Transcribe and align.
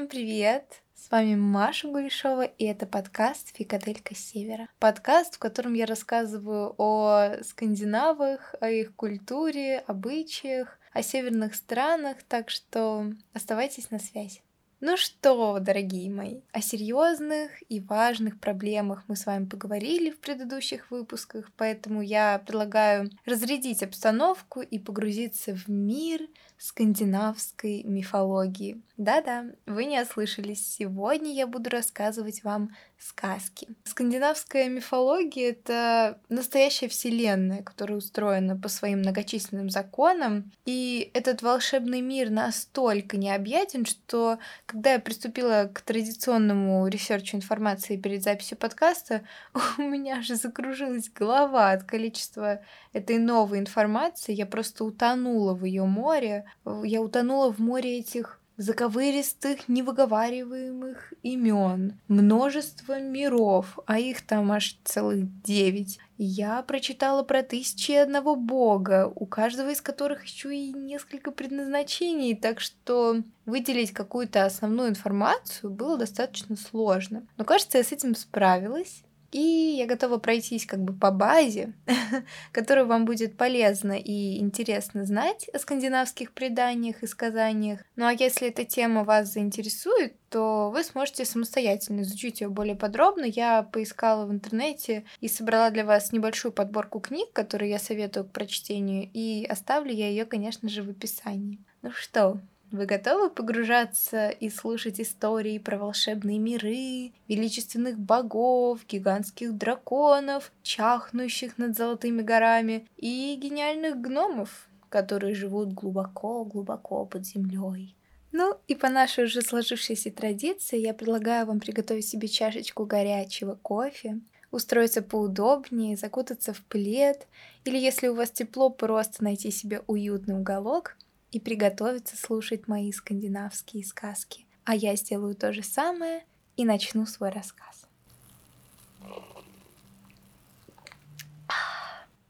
Всем 0.00 0.08
привет! 0.08 0.80
С 0.94 1.10
вами 1.10 1.34
Маша 1.34 1.86
Гулешова, 1.86 2.44
и 2.44 2.64
это 2.64 2.86
подкаст 2.86 3.54
«Фикаделька 3.54 4.14
Севера». 4.14 4.66
Подкаст, 4.78 5.34
в 5.34 5.38
котором 5.38 5.74
я 5.74 5.84
рассказываю 5.84 6.74
о 6.78 7.42
скандинавах, 7.42 8.54
о 8.62 8.70
их 8.70 8.94
культуре, 8.94 9.80
обычаях, 9.86 10.78
о 10.94 11.02
северных 11.02 11.54
странах, 11.54 12.16
так 12.26 12.48
что 12.48 13.12
оставайтесь 13.34 13.90
на 13.90 13.98
связи. 13.98 14.40
Ну 14.80 14.96
что, 14.96 15.58
дорогие 15.58 16.10
мои, 16.10 16.40
о 16.52 16.62
серьезных 16.62 17.50
и 17.68 17.80
важных 17.80 18.40
проблемах 18.40 19.04
мы 19.06 19.16
с 19.16 19.26
вами 19.26 19.44
поговорили 19.44 20.10
в 20.10 20.18
предыдущих 20.18 20.90
выпусках, 20.90 21.50
поэтому 21.58 22.00
я 22.00 22.38
предлагаю 22.38 23.10
разрядить 23.26 23.82
обстановку 23.82 24.62
и 24.62 24.78
погрузиться 24.78 25.54
в 25.54 25.68
мир 25.68 26.22
скандинавской 26.60 27.82
мифологии. 27.84 28.82
Да-да, 28.98 29.46
вы 29.64 29.86
не 29.86 29.98
ослышались. 29.98 30.74
Сегодня 30.76 31.32
я 31.32 31.46
буду 31.46 31.70
рассказывать 31.70 32.44
вам 32.44 32.76
сказки. 32.98 33.68
Скандинавская 33.84 34.68
мифология— 34.68 35.50
это 35.52 36.20
настоящая 36.28 36.88
вселенная, 36.88 37.62
которая 37.62 37.96
устроена 37.96 38.56
по 38.56 38.68
своим 38.68 38.98
многочисленным 38.98 39.70
законам. 39.70 40.52
И 40.66 41.10
этот 41.14 41.40
волшебный 41.40 42.02
мир 42.02 42.28
настолько 42.28 43.16
необъятен, 43.16 43.86
что 43.86 44.38
когда 44.66 44.92
я 44.92 44.98
приступила 45.00 45.70
к 45.72 45.80
традиционному 45.80 46.86
research 46.88 47.32
у 47.32 47.38
информации 47.38 47.96
перед 47.96 48.22
записью 48.22 48.58
подкаста, 48.58 49.22
у 49.78 49.82
меня 49.82 50.20
же 50.20 50.36
закружилась 50.36 51.08
голова 51.08 51.70
от 51.70 51.84
количества 51.84 52.60
этой 52.92 53.16
новой 53.16 53.60
информации. 53.60 54.34
Я 54.34 54.44
просто 54.44 54.84
утонула 54.84 55.54
в 55.54 55.64
ее 55.64 55.84
море. 55.84 56.44
Я 56.84 57.02
утонула 57.02 57.52
в 57.52 57.58
море 57.58 57.98
этих 57.98 58.40
заковыристых, 58.60 59.68
невыговариваемых 59.68 61.14
имен, 61.22 61.98
множество 62.08 63.00
миров, 63.00 63.78
а 63.86 63.98
их 63.98 64.20
там 64.20 64.52
аж 64.52 64.78
целых 64.84 65.42
девять. 65.42 65.98
Я 66.18 66.60
прочитала 66.62 67.22
про 67.22 67.42
тысячи 67.42 67.92
одного 67.92 68.36
бога, 68.36 69.10
у 69.14 69.24
каждого 69.24 69.70
из 69.70 69.80
которых 69.80 70.24
еще 70.24 70.54
и 70.54 70.74
несколько 70.74 71.30
предназначений, 71.30 72.36
так 72.36 72.60
что 72.60 73.22
выделить 73.46 73.92
какую-то 73.92 74.44
основную 74.44 74.90
информацию 74.90 75.70
было 75.70 75.96
достаточно 75.96 76.54
сложно. 76.56 77.26
Но 77.38 77.44
кажется, 77.46 77.78
я 77.78 77.84
с 77.84 77.92
этим 77.92 78.14
справилась. 78.14 79.04
И 79.30 79.76
я 79.78 79.86
готова 79.86 80.18
пройтись 80.18 80.66
как 80.66 80.80
бы 80.80 80.92
по 80.92 81.10
базе, 81.10 81.72
которую 82.52 82.86
вам 82.86 83.04
будет 83.04 83.36
полезно 83.36 83.92
и 83.92 84.38
интересно 84.38 85.04
знать 85.04 85.48
о 85.52 85.58
скандинавских 85.58 86.32
преданиях 86.32 87.02
и 87.02 87.06
сказаниях. 87.06 87.80
Ну 87.96 88.06
а 88.06 88.12
если 88.12 88.48
эта 88.48 88.64
тема 88.64 89.04
вас 89.04 89.32
заинтересует, 89.32 90.14
то 90.30 90.70
вы 90.70 90.82
сможете 90.84 91.24
самостоятельно 91.24 92.02
изучить 92.02 92.40
ее 92.40 92.48
более 92.48 92.76
подробно. 92.76 93.24
Я 93.24 93.62
поискала 93.62 94.26
в 94.26 94.32
интернете 94.32 95.04
и 95.20 95.28
собрала 95.28 95.70
для 95.70 95.84
вас 95.84 96.12
небольшую 96.12 96.52
подборку 96.52 97.00
книг, 97.00 97.32
которые 97.32 97.70
я 97.70 97.78
советую 97.78 98.24
к 98.24 98.32
прочтению, 98.32 99.08
и 99.12 99.44
оставлю 99.44 99.92
я 99.92 100.08
ее, 100.08 100.24
конечно 100.24 100.68
же, 100.68 100.82
в 100.82 100.90
описании. 100.90 101.58
Ну 101.82 101.90
что, 101.92 102.40
вы 102.72 102.86
готовы 102.86 103.30
погружаться 103.30 104.28
и 104.28 104.48
слушать 104.48 105.00
истории 105.00 105.58
про 105.58 105.76
волшебные 105.76 106.38
миры, 106.38 107.12
величественных 107.26 107.98
богов, 107.98 108.86
гигантских 108.86 109.56
драконов, 109.56 110.52
чахнущих 110.62 111.58
над 111.58 111.76
золотыми 111.76 112.22
горами 112.22 112.86
и 112.96 113.36
гениальных 113.40 114.00
гномов, 114.00 114.68
которые 114.88 115.34
живут 115.34 115.72
глубоко-глубоко 115.72 117.06
под 117.06 117.26
землей? 117.26 117.96
Ну 118.32 118.56
и 118.68 118.76
по 118.76 118.88
нашей 118.88 119.24
уже 119.24 119.42
сложившейся 119.42 120.12
традиции 120.12 120.78
я 120.78 120.94
предлагаю 120.94 121.46
вам 121.46 121.58
приготовить 121.58 122.06
себе 122.06 122.28
чашечку 122.28 122.86
горячего 122.86 123.58
кофе, 123.60 124.20
устроиться 124.52 125.02
поудобнее, 125.02 125.96
закутаться 125.96 126.52
в 126.52 126.60
плед, 126.62 127.26
или 127.64 127.76
если 127.76 128.06
у 128.06 128.14
вас 128.14 128.30
тепло, 128.30 128.70
просто 128.70 129.24
найти 129.24 129.50
себе 129.50 129.82
уютный 129.88 130.36
уголок— 130.36 130.96
и 131.32 131.40
приготовиться 131.40 132.16
слушать 132.16 132.68
мои 132.68 132.92
скандинавские 132.92 133.84
сказки. 133.84 134.46
А 134.64 134.74
я 134.74 134.96
сделаю 134.96 135.34
то 135.34 135.52
же 135.52 135.62
самое 135.62 136.24
и 136.56 136.64
начну 136.64 137.06
свой 137.06 137.30
рассказ. 137.30 137.86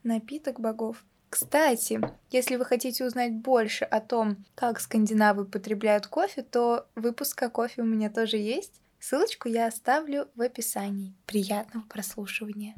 Напиток 0.03 0.59
богов. 0.59 1.03
Кстати, 1.29 2.01
если 2.29 2.55
вы 2.55 2.65
хотите 2.65 3.05
узнать 3.05 3.33
больше 3.33 3.85
о 3.85 4.01
том, 4.01 4.43
как 4.55 4.79
скандинавы 4.79 5.45
потребляют 5.45 6.07
кофе, 6.07 6.41
то 6.41 6.87
выпуск 6.95 7.41
о 7.43 7.49
кофе 7.49 7.83
у 7.83 7.85
меня 7.85 8.09
тоже 8.09 8.37
есть. 8.37 8.81
Ссылочку 8.99 9.47
я 9.47 9.67
оставлю 9.67 10.27
в 10.35 10.41
описании. 10.41 11.15
Приятного 11.25 11.85
прослушивания! 11.85 12.75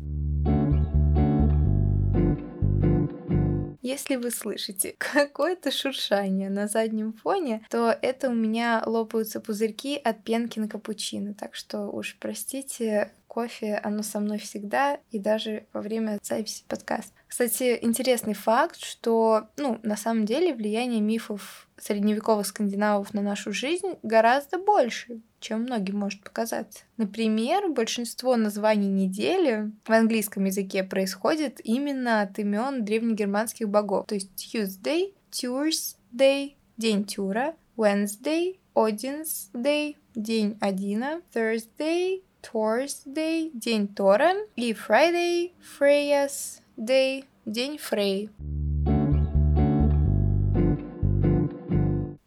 Если 3.84 4.16
вы 4.16 4.32
слышите 4.32 4.96
какое-то 4.98 5.70
шуршание 5.70 6.50
на 6.50 6.68
заднем 6.68 7.12
фоне, 7.12 7.66
то 7.70 7.96
это 8.02 8.30
у 8.30 8.34
меня 8.34 8.82
лопаются 8.86 9.42
пузырьки 9.42 9.98
от 9.98 10.24
пенки 10.24 10.58
на 10.58 10.70
капучино. 10.70 11.34
Так 11.34 11.54
что 11.54 11.88
уж 11.88 12.18
простите, 12.18 13.12
кофе, 13.28 13.82
оно 13.84 14.02
со 14.02 14.22
мной 14.22 14.38
всегда 14.38 15.00
и 15.12 15.20
даже 15.20 15.66
во 15.74 15.82
время 15.82 16.18
записи 16.24 16.64
подкаста. 16.68 17.12
Кстати, 17.28 17.78
интересный 17.82 18.36
факт, 18.36 18.80
что, 18.80 19.50
ну, 19.58 19.80
на 19.84 19.98
самом 19.98 20.26
деле 20.26 20.54
влияние 20.54 21.02
мифов 21.02 21.68
средневековых 21.78 22.46
скандинавов 22.48 23.14
на 23.14 23.22
нашу 23.22 23.52
жизнь 23.52 23.96
гораздо 24.02 24.60
больше, 24.60 25.20
чем 25.44 25.64
многим 25.64 26.00
может 26.00 26.24
показаться. 26.24 26.84
Например, 26.98 27.70
большинство 27.70 28.38
названий 28.38 28.88
недели 28.88 29.72
в 29.84 29.92
английском 29.92 30.46
языке 30.46 30.84
происходит 30.84 31.60
именно 31.64 32.22
от 32.22 32.40
имен 32.40 32.86
древнегерманских 32.86 33.68
богов. 33.68 34.08
То 34.08 34.16
есть 34.16 34.32
Tuesday, 34.38 35.14
Tuesday, 35.32 36.54
день 36.78 37.04
Тюра, 37.04 37.56
Wednesday, 37.76 38.58
Odin's 38.74 39.52
Day, 39.54 39.98
день 40.16 40.58
Одина, 40.62 41.22
Thursday, 41.34 42.24
Thursday, 42.42 43.52
день 43.54 43.88
Тора, 43.88 44.36
и 44.56 44.72
Friday, 44.74 45.52
Freya's 45.78 46.62
Day, 46.78 47.26
день 47.46 47.78
Фрей. 47.78 48.30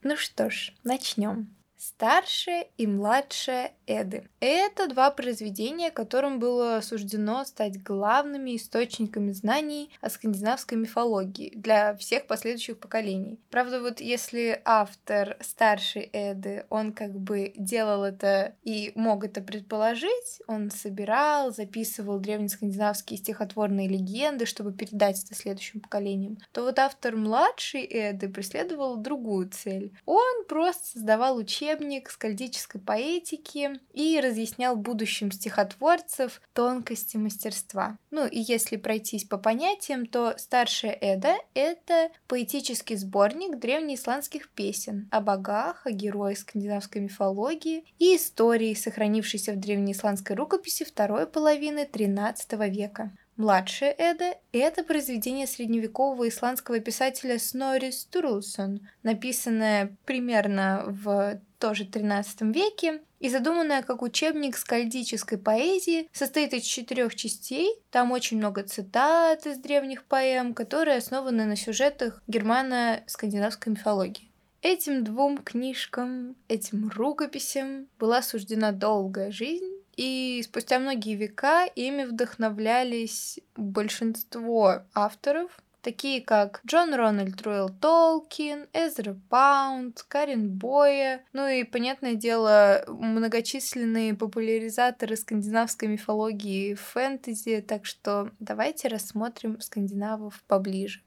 Ну 0.03 0.16
что 0.16 0.50
ж, 0.50 0.72
начнем. 0.84 1.55
Старшая 1.78 2.66
и 2.78 2.87
младшая 2.87 3.72
Эды. 3.87 4.28
Это 4.41 4.88
два 4.88 5.10
произведения, 5.10 5.91
которым 5.91 6.38
было 6.38 6.81
суждено 6.82 7.44
стать 7.44 7.82
главными 7.82 8.56
источниками 8.56 9.32
знаний 9.32 9.91
о 10.00 10.10
скандинавской 10.10 10.78
мифологии 10.78 11.53
для 11.54 11.94
всех 11.97 12.26
последующих 12.26 12.78
поколений. 12.78 13.38
Правда, 13.50 13.81
вот 13.81 14.00
если 14.00 14.60
автор 14.65 15.36
старшей 15.41 16.09
Эды, 16.12 16.65
он 16.70 16.92
как 16.92 17.12
бы 17.12 17.53
делал 17.56 18.04
это 18.04 18.54
и 18.62 18.92
мог 18.94 19.25
это 19.25 19.41
предположить, 19.41 20.41
он 20.47 20.70
собирал, 20.70 21.53
записывал 21.53 22.19
древнескандинавские 22.19 23.19
стихотворные 23.19 23.88
легенды, 23.88 24.47
чтобы 24.47 24.72
передать 24.72 25.22
это 25.22 25.34
следующим 25.34 25.81
поколениям, 25.81 26.38
то 26.53 26.62
вот 26.62 26.78
автор 26.78 27.16
младшей 27.16 27.84
Эды 27.84 28.28
преследовал 28.28 28.97
другую 28.97 29.50
цель. 29.50 29.92
Он 30.06 30.44
просто 30.48 30.86
создавал 30.86 31.38
учебник 31.66 32.10
скальдической 32.10 32.81
поэтики 32.81 33.80
и 33.92 34.21
разъяснял 34.21 34.77
будущим 34.77 35.33
стихотворцев 35.33 36.41
тонкости 36.53 37.16
мастерства. 37.16 37.98
Ну 38.10 38.27
и 38.27 38.39
если 38.39 38.77
пройтись 38.77 39.24
по 39.24 39.36
понятиям, 39.36 40.07
то 40.07 40.34
старшая 40.39 40.92
Эда— 40.92 41.36
это 41.54 42.10
поэтический 42.28 42.97
сборник 42.97 43.59
древнеисландских 43.59 44.48
песен 44.51 45.09
о 45.10 45.21
богах, 45.21 45.86
о 45.86 45.91
героях 45.91 46.39
скандинавской 46.39 47.03
мифологии 47.03 47.84
и 47.98 48.16
истории, 48.16 48.74
сохранившейся 48.74 49.53
в 49.53 49.57
древнеисландской 49.57 50.36
рукописи 50.36 50.84
второй 50.84 51.27
половины 51.27 51.89
XIII 51.92 52.71
века. 52.71 53.12
Младшая 53.36 53.95
Эда– 53.98 54.34
это 54.53 54.83
произведение 54.83 55.47
средневекового 55.47 56.28
исландского 56.28 56.80
писателя 56.80 57.39
Снори 57.39 57.91
Стурлсон, 57.91 58.89
написанное 59.03 59.95
примерно 60.07 60.84
в 60.86 61.39
тоже 61.58 61.84
XIII 61.84 62.53
веке 62.53 63.00
и 63.18 63.28
задуманная 63.28 63.82
как 63.82 64.03
учебник 64.03 64.56
скальдической 64.56 65.38
поэзии, 65.38 66.08
состоит 66.12 66.53
из 66.53 66.62
четырех 66.62 67.14
частей. 67.14 67.70
Там 67.91 68.12
очень 68.12 68.38
много 68.38 68.62
цитат 68.62 69.47
из 69.47 69.58
древних 69.58 70.04
поэм, 70.04 70.54
которые 70.54 70.98
основаны 70.98 71.44
на 71.44 71.56
сюжетах 71.56 72.22
германо-скандинавской 72.26 73.72
мифологии. 73.72 74.30
Этим 74.62 75.04
двум 75.04 75.38
книжкам, 75.38 76.34
этим 76.48 76.88
рукописям 76.88 77.86
была 77.98 78.22
суждена 78.22 78.72
долгая 78.72 79.30
жизнь, 79.30 79.76
и 79.97 80.42
спустя 80.44 80.78
многие 80.78 81.14
века 81.14 81.66
ими 81.66 82.04
вдохновлялись 82.04 83.38
большинство 83.56 84.82
авторов, 84.92 85.50
такие 85.86 86.21
как 86.21 86.62
Джон 86.66 86.92
Рональд 86.94 87.41
Руэлл 87.42 87.68
Толкин, 87.68 88.66
Эзра 88.72 89.16
Паунд, 89.30 90.04
Карен 90.09 90.50
Боя, 90.50 91.24
ну 91.33 91.47
и, 91.47 91.62
понятное 91.62 92.16
дело, 92.16 92.83
многочисленные 92.88 94.15
популяризаторы 94.15 95.15
скандинавской 95.15 95.86
мифологии 95.86 96.71
и 96.71 96.74
фэнтези, 96.74 97.60
так 97.60 97.86
что 97.86 98.33
давайте 98.41 98.88
рассмотрим 98.88 99.60
скандинавов 99.60 100.42
поближе. 100.48 101.03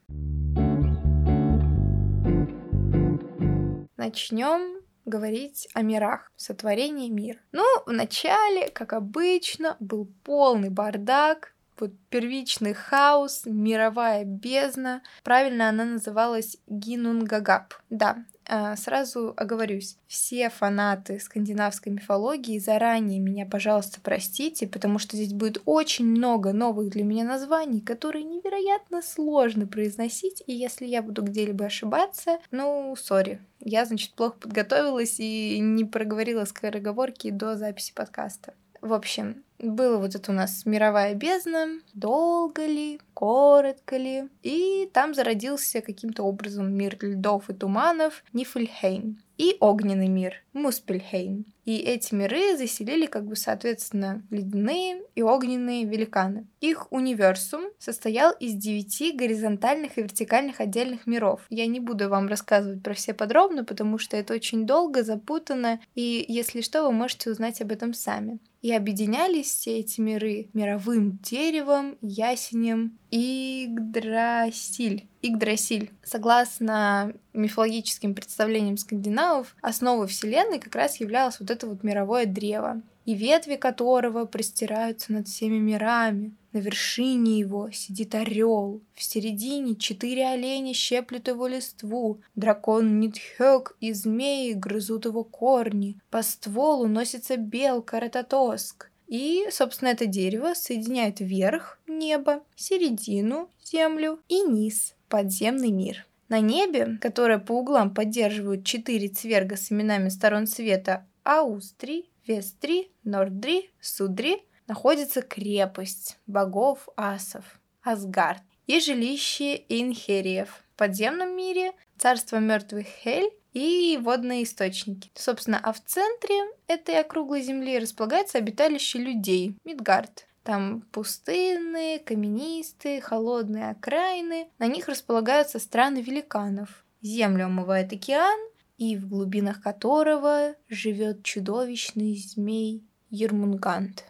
Начнем 3.97 4.79
говорить 5.03 5.67
о 5.73 5.81
мирах, 5.81 6.31
сотворении 6.37 7.09
мира. 7.09 7.39
Ну, 7.51 7.65
вначале, 7.85 8.69
как 8.69 8.93
обычно, 8.93 9.75
был 9.81 10.07
полный 10.23 10.69
бардак, 10.69 11.53
вот 11.79 11.91
первичный 12.09 12.73
хаос, 12.73 13.43
мировая 13.45 14.25
бездна. 14.25 15.01
Правильно 15.23 15.69
она 15.69 15.85
называлась 15.85 16.57
Гинунгагап. 16.67 17.73
Да, 17.89 18.23
а, 18.51 18.75
сразу 18.77 19.35
оговорюсь, 19.37 19.95
все 20.07 20.49
фанаты 20.49 21.19
скандинавской 21.19 21.91
мифологии 21.91 22.57
заранее 22.57 23.19
меня, 23.19 23.45
пожалуйста, 23.45 23.99
простите, 24.01 24.65
потому 24.65 24.97
что 24.97 25.15
здесь 25.15 25.33
будет 25.33 25.61
очень 25.65 26.05
много 26.05 26.51
новых 26.51 26.89
для 26.89 27.03
меня 27.03 27.23
названий, 27.25 27.79
которые 27.79 28.23
невероятно 28.23 29.03
сложно 29.03 29.67
произносить, 29.67 30.41
и 30.47 30.53
если 30.53 30.87
я 30.87 31.03
буду 31.03 31.21
где-либо 31.21 31.65
ошибаться, 31.65 32.39
ну, 32.49 32.95
сори, 32.97 33.39
я, 33.59 33.85
значит, 33.85 34.13
плохо 34.13 34.37
подготовилась 34.39 35.19
и 35.19 35.59
не 35.59 35.85
проговорила 35.85 36.45
скороговорки 36.45 37.29
до 37.29 37.55
записи 37.55 37.93
подкаста. 37.93 38.55
В 38.81 38.93
общем, 38.93 39.43
было 39.59 39.97
вот 39.97 40.15
это 40.15 40.31
у 40.31 40.33
нас 40.33 40.65
мировая 40.65 41.15
бездна, 41.15 41.79
долго 41.93 42.65
ли, 42.65 42.99
коротко 43.13 43.97
ли, 43.97 44.29
и 44.41 44.89
там 44.93 45.13
зародился 45.13 45.81
каким-то 45.81 46.23
образом 46.23 46.73
мир 46.73 46.97
льдов 47.01 47.49
и 47.49 47.53
туманов 47.53 48.23
Нифльхейм 48.31 49.19
и 49.39 49.55
огненный 49.61 50.09
мир 50.09 50.43
Муспельхейм. 50.53 51.45
И 51.63 51.77
эти 51.77 52.13
миры 52.13 52.57
заселили, 52.57 53.05
как 53.05 53.25
бы, 53.25 53.35
соответственно, 53.35 54.21
ледяные 54.29 55.01
и 55.15 55.21
огненные 55.21 55.85
великаны. 55.85 56.47
Их 56.59 56.91
универсум 56.91 57.65
состоял 57.79 58.33
из 58.33 58.53
девяти 58.55 59.13
горизонтальных 59.13 59.97
и 59.97 60.01
вертикальных 60.01 60.59
отдельных 60.59 61.07
миров. 61.07 61.45
Я 61.49 61.67
не 61.67 61.79
буду 61.79 62.09
вам 62.09 62.27
рассказывать 62.27 62.83
про 62.83 62.93
все 62.93 63.13
подробно, 63.13 63.63
потому 63.63 63.97
что 63.97 64.17
это 64.17 64.33
очень 64.33 64.65
долго, 64.65 65.03
запутанно, 65.03 65.79
и 65.95 66.25
если 66.27 66.61
что, 66.61 66.83
вы 66.83 66.91
можете 66.91 67.29
узнать 67.29 67.61
об 67.61 67.71
этом 67.71 67.93
сами. 67.93 68.39
И 68.61 68.73
объединялись 68.73 69.47
все 69.47 69.79
эти 69.79 70.01
миры 70.01 70.49
мировым 70.53 71.17
деревом, 71.23 71.97
ясенем 72.01 72.97
Игдрасиль. 73.09 75.07
Игдрасиль. 75.21 75.91
Согласно 76.03 77.13
мифологическим 77.33 78.13
представлениям 78.13 78.75
скандинавов, 78.77 79.55
основой 79.61 80.07
Вселенной 80.07 80.59
как 80.59 80.75
раз 80.75 80.99
являлось 80.99 81.39
вот 81.39 81.49
это 81.51 81.67
вот 81.67 81.83
мировое 81.83 82.25
древо, 82.25 82.81
и 83.09 83.15
ветви 83.15 83.55
которого 83.55 84.25
простираются 84.25 85.11
над 85.11 85.27
всеми 85.27 85.57
мирами. 85.57 86.35
На 86.51 86.59
вершине 86.59 87.39
его 87.39 87.71
сидит 87.71 88.13
орел, 88.13 88.83
в 88.93 89.01
середине 89.01 89.75
четыре 89.75 90.27
оленя 90.27 90.75
щеплют 90.75 91.27
его 91.27 91.47
листву, 91.47 92.21
дракон 92.35 92.99
Нитхёк 92.99 93.75
и 93.79 93.93
змеи 93.93 94.53
грызут 94.53 95.05
его 95.05 95.23
корни, 95.23 95.97
по 96.11 96.21
стволу 96.21 96.87
носится 96.87 97.35
белка 97.37 97.99
Рататоск. 97.99 98.91
И, 99.07 99.47
собственно, 99.49 99.89
это 99.89 100.05
дерево 100.05 100.53
соединяет 100.53 101.19
верх, 101.19 101.79
небо, 101.87 102.43
середину, 102.55 103.49
землю 103.65 104.19
и 104.27 104.41
низ, 104.41 104.93
подземный 105.07 105.71
мир. 105.71 106.05
На 106.27 106.41
небе, 106.41 106.99
которое 107.01 107.39
по 107.39 107.53
углам 107.53 107.91
поддерживают 107.91 108.65
четыре 108.65 109.07
цверга 109.07 109.57
с 109.57 109.71
именами 109.71 110.09
сторон 110.09 110.45
света 110.45 111.07
Аустрий, 111.23 112.09
Вестри, 112.25 112.91
Нордри, 113.03 113.69
Судри 113.81 114.43
находится 114.67 115.21
крепость 115.21 116.17
богов 116.27 116.87
асов, 116.95 117.59
Асгард, 117.83 118.43
и 118.67 118.79
жилище 118.79 119.63
инхериев. 119.67 120.63
В 120.75 120.77
подземном 120.77 121.35
мире 121.35 121.71
царство 121.97 122.37
мертвых 122.37 122.85
Хель 122.85 123.31
и 123.53 123.97
водные 123.99 124.43
источники. 124.43 125.09
Собственно, 125.15 125.59
а 125.61 125.73
в 125.73 125.83
центре 125.83 126.35
этой 126.67 126.99
округлой 126.99 127.41
земли 127.41 127.79
располагается 127.79 128.37
обиталище 128.37 128.99
людей, 128.99 129.55
Мидгард. 129.65 130.27
Там 130.43 130.81
пустынные, 130.91 131.99
каменистые, 131.99 133.01
холодные 133.01 133.71
окраины. 133.71 134.49
На 134.59 134.67
них 134.67 134.87
располагаются 134.87 135.59
страны 135.59 136.01
великанов. 136.01 136.85
Землю 137.01 137.45
омывает 137.45 137.91
океан, 137.91 138.39
и 138.79 138.95
в 138.95 139.07
глубинах 139.09 139.61
которого 139.61 140.55
живет 140.69 141.23
чудовищный 141.23 142.15
змей 142.15 142.83
Ермунгант. 143.09 144.05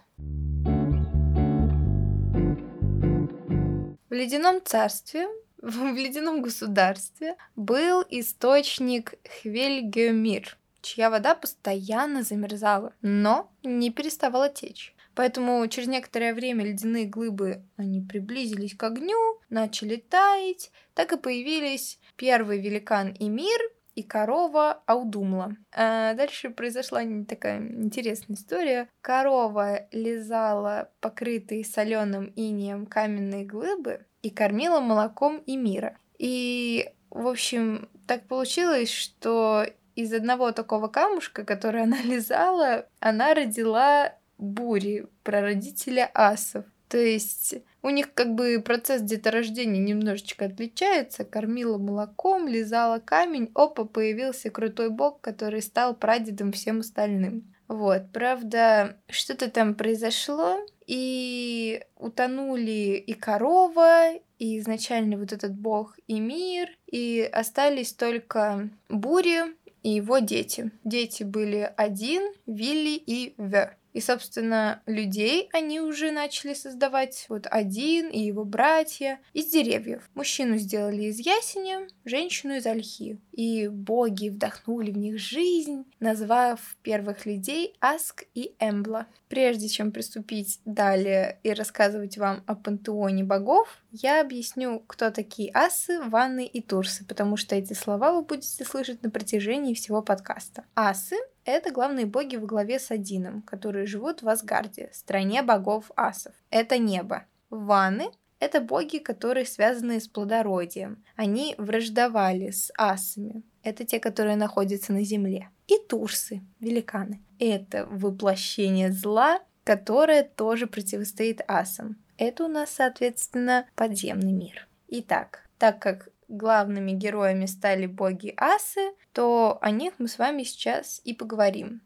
В 4.10 4.14
ледяном 4.14 4.62
царстве 4.64 5.28
в 5.62 5.96
ледяном 5.96 6.44
государстве 6.44 7.36
был 7.56 8.04
источник 8.10 9.16
Хвельгемир, 9.42 10.58
чья 10.82 11.10
вода 11.10 11.34
постоянно 11.34 12.22
замерзала, 12.24 12.94
но 13.02 13.52
не 13.64 13.90
переставала 13.90 14.50
течь. 14.50 14.96
Поэтому 15.16 15.68
через 15.68 15.88
некоторое 15.88 16.34
время 16.34 16.64
ледяные 16.64 17.06
глыбы, 17.06 17.64
они 17.76 18.02
приблизились 18.02 18.76
к 18.76 18.84
огню, 18.84 19.40
начали 19.50 19.98
таять, 19.98 20.72
так 20.94 21.12
и 21.12 21.18
появились 21.18 22.00
первый 22.16 22.62
великан 22.62 23.16
Эмир 23.20 23.60
и 24.00 24.04
корова 24.04 24.82
Аудумла. 24.86 25.58
А 25.74 26.14
дальше 26.14 26.52
произошла 26.52 27.02
такая 27.28 27.60
интересная 27.60 28.38
история. 28.38 28.88
Корова 29.02 29.88
лизала 29.92 30.90
покрытые 31.02 31.66
соленым 31.66 32.32
инеем 32.38 32.86
каменные 32.86 33.44
глыбы, 33.44 34.06
и 34.22 34.30
кормила 34.30 34.80
молоком 34.80 35.40
и 35.46 35.58
мира. 35.58 35.98
И, 36.18 36.90
в 37.10 37.28
общем, 37.28 37.90
так 38.08 38.26
получилось, 38.28 38.90
что 38.90 39.66
из 39.96 40.14
одного 40.14 40.54
такого 40.54 40.88
камушка, 40.88 41.44
который 41.44 41.84
она 41.84 42.02
лизала, 42.04 42.86
она 43.02 43.34
родила 43.34 44.14
бури, 44.38 45.08
прародителя 45.24 46.10
асов. 46.14 46.64
То 46.88 46.98
есть 46.98 47.56
у 47.82 47.90
них 47.90 48.14
как 48.14 48.36
бы 48.36 48.62
процесс 48.64 49.02
деторождения 49.02 49.82
немножечко 49.82 50.46
отличается. 50.46 51.24
Кормила 51.24 51.78
молоком, 51.78 52.48
лизала 52.48 53.00
камень, 53.00 53.52
опа, 53.56 53.86
появился 53.86 54.50
крутой 54.50 54.90
бог, 54.90 55.22
который 55.22 55.62
стал 55.62 55.96
прадедом 55.96 56.52
всем 56.52 56.80
остальным. 56.80 57.54
Вот, 57.68 58.12
правда, 58.12 58.98
что-то 59.08 59.50
там 59.50 59.76
произошло, 59.76 60.58
и 60.88 61.84
утонули 61.98 63.04
и 63.06 63.14
корова, 63.14 64.16
и 64.40 64.58
изначально 64.58 65.18
вот 65.18 65.32
этот 65.32 65.54
бог 65.54 66.00
и 66.08 66.20
мир, 66.20 66.70
и 66.88 67.30
остались 67.32 67.94
только 67.94 68.70
Бури 68.90 69.56
и 69.84 69.92
его 69.92 70.18
дети. 70.18 70.72
Дети 70.84 71.22
были 71.22 71.72
один, 71.78 72.34
Вилли 72.48 72.96
и 72.96 73.36
В. 73.38 73.76
И, 73.94 74.02
собственно, 74.02 74.82
людей 74.86 75.50
они 75.54 75.82
уже 75.82 76.12
начали 76.12 76.54
создавать 76.54 77.26
вот 77.30 77.48
один 77.50 78.10
и 78.10 78.20
его 78.20 78.46
братья 78.46 79.20
из 79.34 79.48
деревьев. 79.48 80.10
Мужчину 80.14 80.58
сделали 80.58 81.04
из 81.04 81.20
ясеня, 81.20 81.88
женщину 82.06 82.56
из 82.56 82.66
ольхи. 82.66 83.20
И 83.32 83.68
боги 83.68 84.30
вдохнули 84.30 84.92
в 84.92 84.98
них 84.98 85.18
жизнь, 85.18 85.86
назвав 86.00 86.78
первых 86.84 87.26
людей 87.26 87.76
Аск 87.80 88.26
и 88.36 88.54
Эмбла. 88.60 89.08
Прежде 89.28 89.68
чем 89.68 89.92
приступить 89.92 90.60
далее 90.66 91.40
и 91.44 91.54
рассказывать 91.54 92.18
вам 92.18 92.44
о 92.48 92.56
пантеоне 92.56 93.24
богов, 93.24 93.80
я 93.92 94.22
объясню, 94.22 94.84
кто 94.88 95.10
такие 95.10 95.52
асы, 95.54 96.02
ванны 96.02 96.46
и 96.46 96.62
турсы, 96.62 97.06
потому 97.06 97.38
что 97.38 97.56
эти 97.56 97.74
слова 97.74 98.12
вы 98.12 98.24
будете 98.24 98.64
слышать 98.66 99.04
на 99.04 99.10
протяжении 99.10 99.74
всего 99.74 100.02
подкаста. 100.02 100.66
Асы 100.76 101.16
это 101.50 101.72
главные 101.72 102.06
боги 102.06 102.36
в 102.36 102.46
главе 102.46 102.80
с 102.80 102.92
Одином, 102.92 103.42
которые 103.42 103.86
живут 103.86 104.22
в 104.22 104.30
Асгарде, 104.30 104.90
стране 104.94 105.42
богов 105.42 105.92
асов. 105.96 106.34
Это 106.50 106.78
небо. 106.78 107.26
Ваны— 107.50 108.12
это 108.40 108.62
боги, 108.62 108.98
которые 108.98 109.46
связаны 109.46 110.00
с 110.00 110.08
плодородием. 110.08 111.04
Они 111.16 111.56
враждовали 111.58 112.52
с 112.52 112.72
асами. 112.78 113.44
Это 113.64 113.86
те, 113.86 114.00
которые 114.00 114.36
находятся 114.36 114.94
на 114.94 115.04
земле. 115.04 115.50
И 115.68 115.78
турсы, 115.88 116.42
великаны. 116.60 117.22
Это 117.40 117.86
воплощение 117.90 118.92
зла, 118.92 119.40
которое 119.64 120.24
тоже 120.24 120.68
противостоит 120.68 121.42
асам. 121.48 121.98
Это 122.18 122.46
у 122.46 122.48
нас, 122.48 122.72
соответственно, 122.72 123.66
подземный 123.76 124.32
мир. 124.32 124.68
Итак, 124.88 125.48
так 125.58 125.80
как 125.80 126.10
главными 126.30 126.92
героями 126.92 127.46
стали 127.46 127.86
боги 127.86 128.34
Асы, 128.38 128.94
то 129.12 129.58
о 129.62 129.72
них 129.72 129.94
мы 129.98 130.08
с 130.08 130.18
вами 130.18 130.44
сейчас 130.44 131.02
и 131.04 131.14
поговорим. 131.14 131.82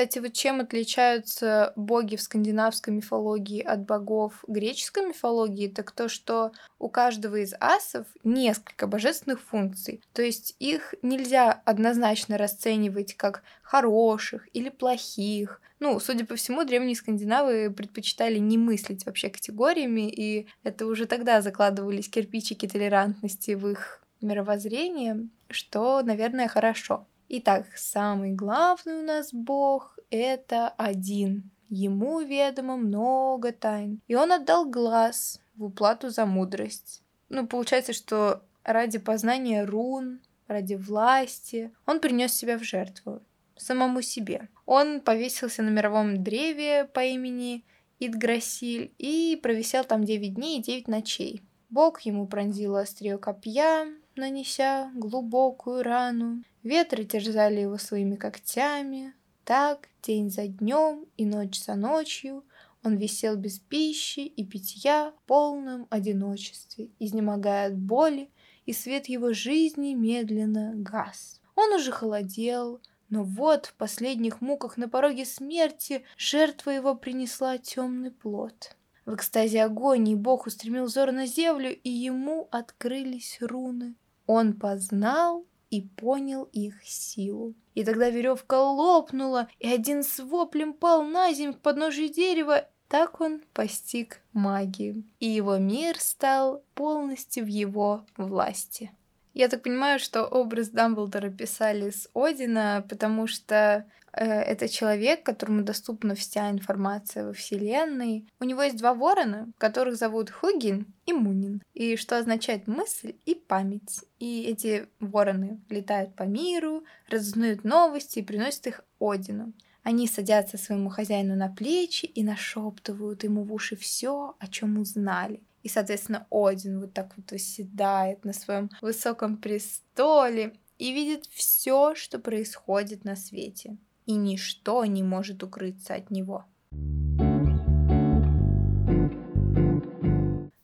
Кстати, 0.00 0.18
вот 0.18 0.32
чем 0.32 0.62
отличаются 0.62 1.74
боги 1.76 2.16
в 2.16 2.22
скандинавской 2.22 2.90
мифологии 2.94 3.60
от 3.60 3.84
богов 3.84 4.42
греческой 4.48 5.04
мифологии, 5.04 5.68
так 5.68 5.90
то, 5.90 6.08
что 6.08 6.52
у 6.78 6.88
каждого 6.88 7.36
из 7.36 7.52
асов 7.60 8.06
несколько 8.24 8.86
божественных 8.86 9.42
функций. 9.42 10.00
То 10.14 10.22
есть 10.22 10.56
их 10.58 10.94
нельзя 11.02 11.52
однозначно 11.66 12.38
расценивать 12.38 13.14
как 13.14 13.42
хороших 13.60 14.48
или 14.54 14.70
плохих. 14.70 15.60
Ну, 15.80 16.00
судя 16.00 16.24
по 16.24 16.34
всему, 16.34 16.64
древние 16.64 16.96
скандинавы 16.96 17.70
предпочитали 17.70 18.38
не 18.38 18.56
мыслить 18.56 19.04
вообще 19.04 19.28
категориями, 19.28 20.10
и 20.10 20.46
это 20.62 20.86
уже 20.86 21.04
тогда 21.04 21.42
закладывались 21.42 22.08
кирпичики 22.08 22.66
толерантности 22.66 23.50
в 23.50 23.68
их 23.68 24.00
мировоззрение, 24.22 25.28
что, 25.50 26.00
наверное, 26.02 26.48
хорошо. 26.48 27.06
Итак, 27.32 27.66
самый 27.76 28.32
главный 28.32 28.94
у 28.94 29.02
нас 29.02 29.32
бог— 29.32 29.96
это 30.10 30.70
один. 30.70 31.48
Ему 31.68 32.18
ведомо 32.18 32.76
много 32.76 33.52
тайн. 33.52 34.00
И 34.08 34.16
он 34.16 34.32
отдал 34.32 34.68
глаз 34.68 35.40
в 35.54 35.66
уплату 35.66 36.10
за 36.10 36.26
мудрость. 36.26 37.04
Ну, 37.28 37.46
получается, 37.46 37.92
что 37.92 38.42
ради 38.64 38.98
познания 38.98 39.64
рун, 39.64 40.18
ради 40.48 40.74
власти, 40.74 41.72
он 41.86 42.00
принес 42.00 42.32
себя 42.32 42.58
в 42.58 42.64
жертву 42.64 43.22
самому 43.54 44.02
себе. 44.02 44.48
Он 44.66 45.00
повесился 45.00 45.62
на 45.62 45.68
мировом 45.68 46.24
древе 46.24 46.84
по 46.84 47.04
имени 47.04 47.64
Идграсиль 48.00 48.92
и 48.98 49.38
провисел 49.40 49.84
там 49.84 50.02
9 50.02 50.34
дней 50.34 50.58
и 50.58 50.62
9 50.62 50.88
ночей. 50.88 51.42
Бог 51.68 52.00
ему 52.00 52.26
пронзил 52.26 52.74
острие 52.74 53.18
копья, 53.18 53.86
нанеся 54.20 54.92
глубокую 54.94 55.82
рану. 55.82 56.44
Ветры 56.62 57.04
терзали 57.04 57.60
его 57.60 57.78
своими 57.78 58.16
когтями. 58.16 59.14
Так, 59.44 59.88
день 60.02 60.30
за 60.30 60.46
днем 60.46 61.06
и 61.16 61.24
ночь 61.24 61.60
за 61.60 61.74
ночью 61.74 62.44
он 62.82 62.96
висел 62.96 63.36
без 63.36 63.58
пищи 63.58 64.20
и 64.20 64.44
питья 64.44 65.10
в 65.10 65.26
полном 65.26 65.86
одиночестве, 65.90 66.90
изнемогая 66.98 67.68
от 67.68 67.76
боли, 67.76 68.30
и 68.66 68.72
свет 68.72 69.06
его 69.06 69.32
жизни 69.32 69.94
медленно 69.94 70.72
гас. 70.76 71.40
Он 71.56 71.72
уже 71.72 71.92
холодел, 71.92 72.80
но 73.08 73.24
вот 73.24 73.66
в 73.66 73.74
последних 73.74 74.40
муках 74.40 74.76
на 74.76 74.88
пороге 74.88 75.24
смерти 75.24 76.04
жертва 76.16 76.70
его 76.70 76.94
принесла 76.94 77.58
темный 77.58 78.12
плод. 78.12 78.76
В 79.04 79.14
экстазе 79.14 79.64
агонии 79.64 80.14
Бог 80.14 80.46
устремил 80.46 80.84
взор 80.84 81.10
на 81.10 81.26
землю, 81.26 81.74
и 81.74 81.90
ему 81.90 82.48
открылись 82.50 83.38
руны. 83.40 83.96
Он 84.32 84.52
познал 84.52 85.44
и 85.70 85.80
понял 85.82 86.44
их 86.52 86.84
силу. 86.84 87.56
И 87.74 87.82
тогда 87.82 88.10
веревка 88.10 88.62
лопнула, 88.62 89.48
и 89.58 89.66
один 89.66 90.04
с 90.04 90.20
воплем 90.22 90.72
пал 90.72 91.02
на 91.02 91.32
землю 91.32 91.54
к 91.54 91.58
подножию 91.58 92.10
дерева. 92.10 92.68
Так 92.86 93.20
он 93.20 93.40
постиг 93.52 94.22
магию, 94.32 95.02
и 95.18 95.26
его 95.26 95.56
мир 95.56 95.98
стал 95.98 96.62
полностью 96.74 97.44
в 97.44 97.48
его 97.48 98.06
власти. 98.16 98.92
Я 99.32 99.48
так 99.48 99.62
понимаю, 99.62 99.98
что 99.98 100.24
образ 100.24 100.70
Дамблдора 100.70 101.30
писали 101.30 101.90
с 101.90 102.08
Одина, 102.14 102.84
потому 102.88 103.26
что 103.28 103.86
э, 104.12 104.24
это 104.24 104.68
человек, 104.68 105.22
которому 105.22 105.62
доступна 105.62 106.14
вся 106.14 106.50
информация 106.50 107.26
во 107.26 107.32
Вселенной. 107.32 108.26
У 108.40 108.44
него 108.44 108.62
есть 108.62 108.76
два 108.76 108.92
ворона, 108.92 109.48
которых 109.58 109.96
зовут 109.96 110.30
Хугин 110.30 110.86
и 111.06 111.12
Мунин, 111.12 111.62
и 111.74 111.96
что 111.96 112.18
означает 112.18 112.66
мысль 112.66 113.14
и 113.24 113.34
память. 113.34 114.04
И 114.18 114.42
эти 114.42 114.86
вороны 114.98 115.60
летают 115.68 116.14
по 116.16 116.24
миру, 116.24 116.84
разузнают 117.08 117.62
новости 117.62 118.18
и 118.18 118.24
приносят 118.24 118.66
их 118.66 118.80
Одину. 118.98 119.52
Они 119.82 120.06
садятся 120.06 120.58
своему 120.58 120.90
хозяину 120.90 121.36
на 121.36 121.48
плечи 121.48 122.04
и 122.04 122.22
нашептывают 122.22 123.24
ему 123.24 123.44
в 123.44 123.52
уши 123.52 123.76
все, 123.76 124.34
о 124.38 124.46
чем 124.48 124.78
узнали. 124.78 125.40
И, 125.62 125.68
соответственно, 125.68 126.26
Один 126.30 126.80
вот 126.80 126.92
так 126.94 127.12
вот 127.16 127.30
восседает 127.32 128.24
на 128.24 128.32
своем 128.32 128.70
высоком 128.80 129.36
престоле 129.36 130.54
и 130.78 130.92
видит 130.92 131.26
все, 131.26 131.94
что 131.94 132.18
происходит 132.18 133.04
на 133.04 133.16
свете. 133.16 133.76
И 134.06 134.14
ничто 134.14 134.84
не 134.86 135.02
может 135.02 135.42
укрыться 135.42 135.94
от 135.94 136.10
него. 136.10 136.46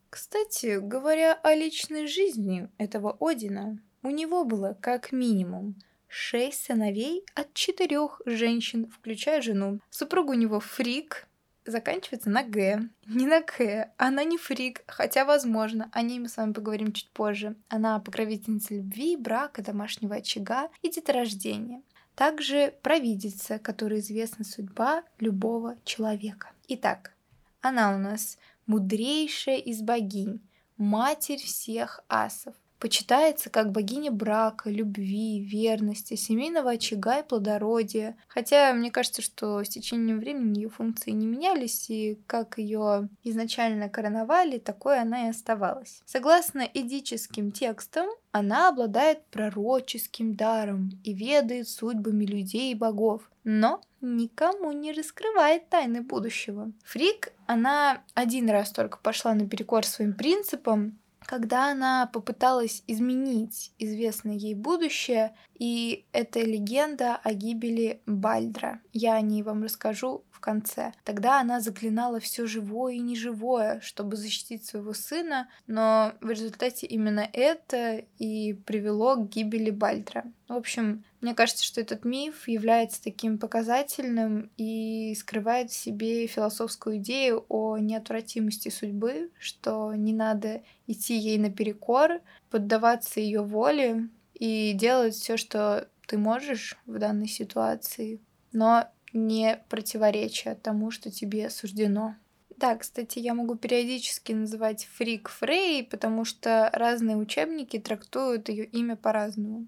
Кстати, 0.09 0.79
говоря 0.79 1.35
о 1.35 1.55
личной 1.55 2.07
жизни 2.07 2.71
этого 2.79 3.17
Одина, 3.21 3.79
у 4.03 4.09
него 4.09 4.45
было 4.45 4.77
как 4.81 5.13
минимум 5.13 5.77
шесть 6.09 6.65
сыновей 6.65 7.25
от 7.35 7.53
четырех 7.53 8.23
женщин, 8.25 8.89
включая 8.89 9.43
жену. 9.43 9.81
Супруг 9.91 10.31
у 10.31 10.33
него 10.33 10.61
Фрик, 10.61 11.29
заканчивается 11.67 12.31
на 12.31 12.43
Г. 12.43 12.89
Не 13.07 13.27
на 13.27 13.43
К. 13.43 13.91
Она 13.97 14.25
не 14.25 14.39
фрик, 14.39 14.83
хотя, 14.87 15.25
возможно, 15.25 15.89
о 15.93 16.03
ней 16.03 16.19
мы 16.19 16.29
с 16.29 16.37
вами 16.37 16.53
поговорим 16.53 16.93
чуть 16.93 17.11
позже. 17.11 17.57
Она 17.69 17.99
покровительница 17.99 18.75
любви, 18.75 19.17
брака, 19.17 19.63
домашнего 19.63 20.17
очага 20.17 20.69
и 20.83 20.91
деторождения. 20.91 21.83
Также 22.15 22.75
провидица, 22.83 23.59
которой 23.59 24.01
известна 24.01 24.45
судьба 24.45 25.03
любого 25.19 25.77
человека. 25.85 26.49
Итак, 26.69 27.13
она 27.61 27.95
у 27.95 27.99
нас 27.99 28.39
мудрейшая 28.67 29.59
из 29.59 29.83
богинь, 29.83 30.41
матерь 30.77 31.43
всех 31.43 32.01
асов, 32.09 32.55
Почитается 32.79 33.51
как 33.51 33.73
богиня 33.73 34.11
брака, 34.11 34.71
любви, 34.71 35.41
верности, 35.41 36.15
семейного 36.15 36.73
очага 36.73 37.21
и 37.21 37.27
плодородия. 37.27 38.17
Хотя 38.29 38.73
мне 38.75 38.91
кажется, 38.91 39.23
что 39.23 39.63
с 39.65 39.69
течением 39.69 40.19
времени 40.19 40.59
ее 40.59 40.69
функции 40.69 41.11
не 41.11 41.27
менялись, 41.27 41.89
и 41.89 42.19
как 42.27 42.59
ее 42.59 43.09
изначально 43.25 43.89
короновали, 43.89 44.59
такой 44.59 45.01
она 45.01 45.27
и 45.27 45.31
оставалась. 45.31 46.03
Согласно 46.05 46.61
эдическим 46.61 47.51
текстам, 47.51 48.09
она 48.33 48.69
обладает 48.69 49.25
пророческим 49.27 50.35
даром 50.35 50.91
и 51.05 51.15
ведает 51.15 51.69
судьбами 51.69 52.27
людей 52.27 52.73
и 52.73 52.75
богов, 52.75 53.31
но 53.45 53.81
никому 54.03 54.73
не 54.73 54.93
раскрывает 54.93 55.69
тайны 55.71 56.03
будущего. 56.03 56.71
Фрик, 56.85 57.33
она 57.47 58.03
один 58.15 58.51
раз 58.51 58.73
только 58.73 58.99
пошла 58.99 59.33
наперекор 59.33 59.87
своим 59.87 60.13
принципам, 60.13 60.99
когда 61.27 61.73
она 61.73 62.07
попыталась 62.07 62.83
изменить 62.87 63.73
известное 63.79 64.35
ей 64.35 64.55
будущее, 64.55 65.35
и 65.55 66.07
это 66.13 66.41
легенда 66.41 67.17
о 67.17 67.35
гибели 67.35 68.01
Бальдра. 68.07 68.81
Я 68.93 69.15
о 69.15 69.21
ней 69.21 69.43
вам 69.43 69.65
расскажу 69.65 70.25
в 70.31 70.41
конце. 70.41 70.93
Тогда 71.03 71.41
она 71.41 71.61
заклинала 71.61 72.21
все 72.21 72.47
живое 72.47 72.95
и 72.95 73.01
неживое, 73.01 73.81
чтобы 73.81 74.17
защитить 74.17 74.65
своего 74.65 74.93
сына, 74.93 75.49
но 75.67 76.13
в 76.21 76.31
результате 76.31 76.87
именно 76.87 77.29
это 77.33 78.05
и 78.19 78.53
привело 78.53 79.17
к 79.17 79.29
гибели 79.29 79.71
Бальдра. 79.71 80.25
В 80.49 80.53
общем, 80.53 81.05
мне 81.21 81.35
кажется, 81.35 81.65
что 81.65 81.81
этот 81.81 82.05
миф 82.05 82.49
является 82.49 83.03
таким 83.03 83.39
показательным 83.39 84.51
и 84.57 85.15
скрывает 85.15 85.71
в 85.71 85.77
себе 85.77 86.27
философскую 86.27 86.99
идею 86.99 87.45
о 87.49 87.79
неотвратимости 87.79 88.69
судьбы, 88.69 89.31
что 89.39 89.95
не 89.95 90.13
надо 90.13 90.63
идти 90.87 91.17
ей 91.17 91.39
наперекор, 91.39 92.21
поддаваться 92.51 93.21
ее 93.21 93.43
воле 93.43 94.09
и 94.35 94.73
делать 94.75 95.15
все, 95.15 95.37
что 95.37 95.89
ты 96.07 96.19
можешь 96.19 96.77
в 96.87 96.99
данной 96.99 97.29
ситуации, 97.29 98.21
но 98.53 98.89
не 99.13 99.59
противоречия 99.69 100.55
тому, 100.55 100.91
что 100.91 101.11
тебе 101.11 101.51
суждено. 101.51 102.15
Да, 102.57 102.75
кстати, 102.77 103.19
я 103.19 103.35
могу 103.35 103.55
периодически 103.57 104.33
называть 104.33 104.89
Фрик 104.97 105.29
Фрей, 105.29 105.85
потому 105.85 106.25
что 106.25 106.71
разные 106.73 107.17
учебники 107.17 107.79
трактуют 107.79 108.49
ее 108.49 108.65
имя 108.65 108.97
по-разному. 108.97 109.67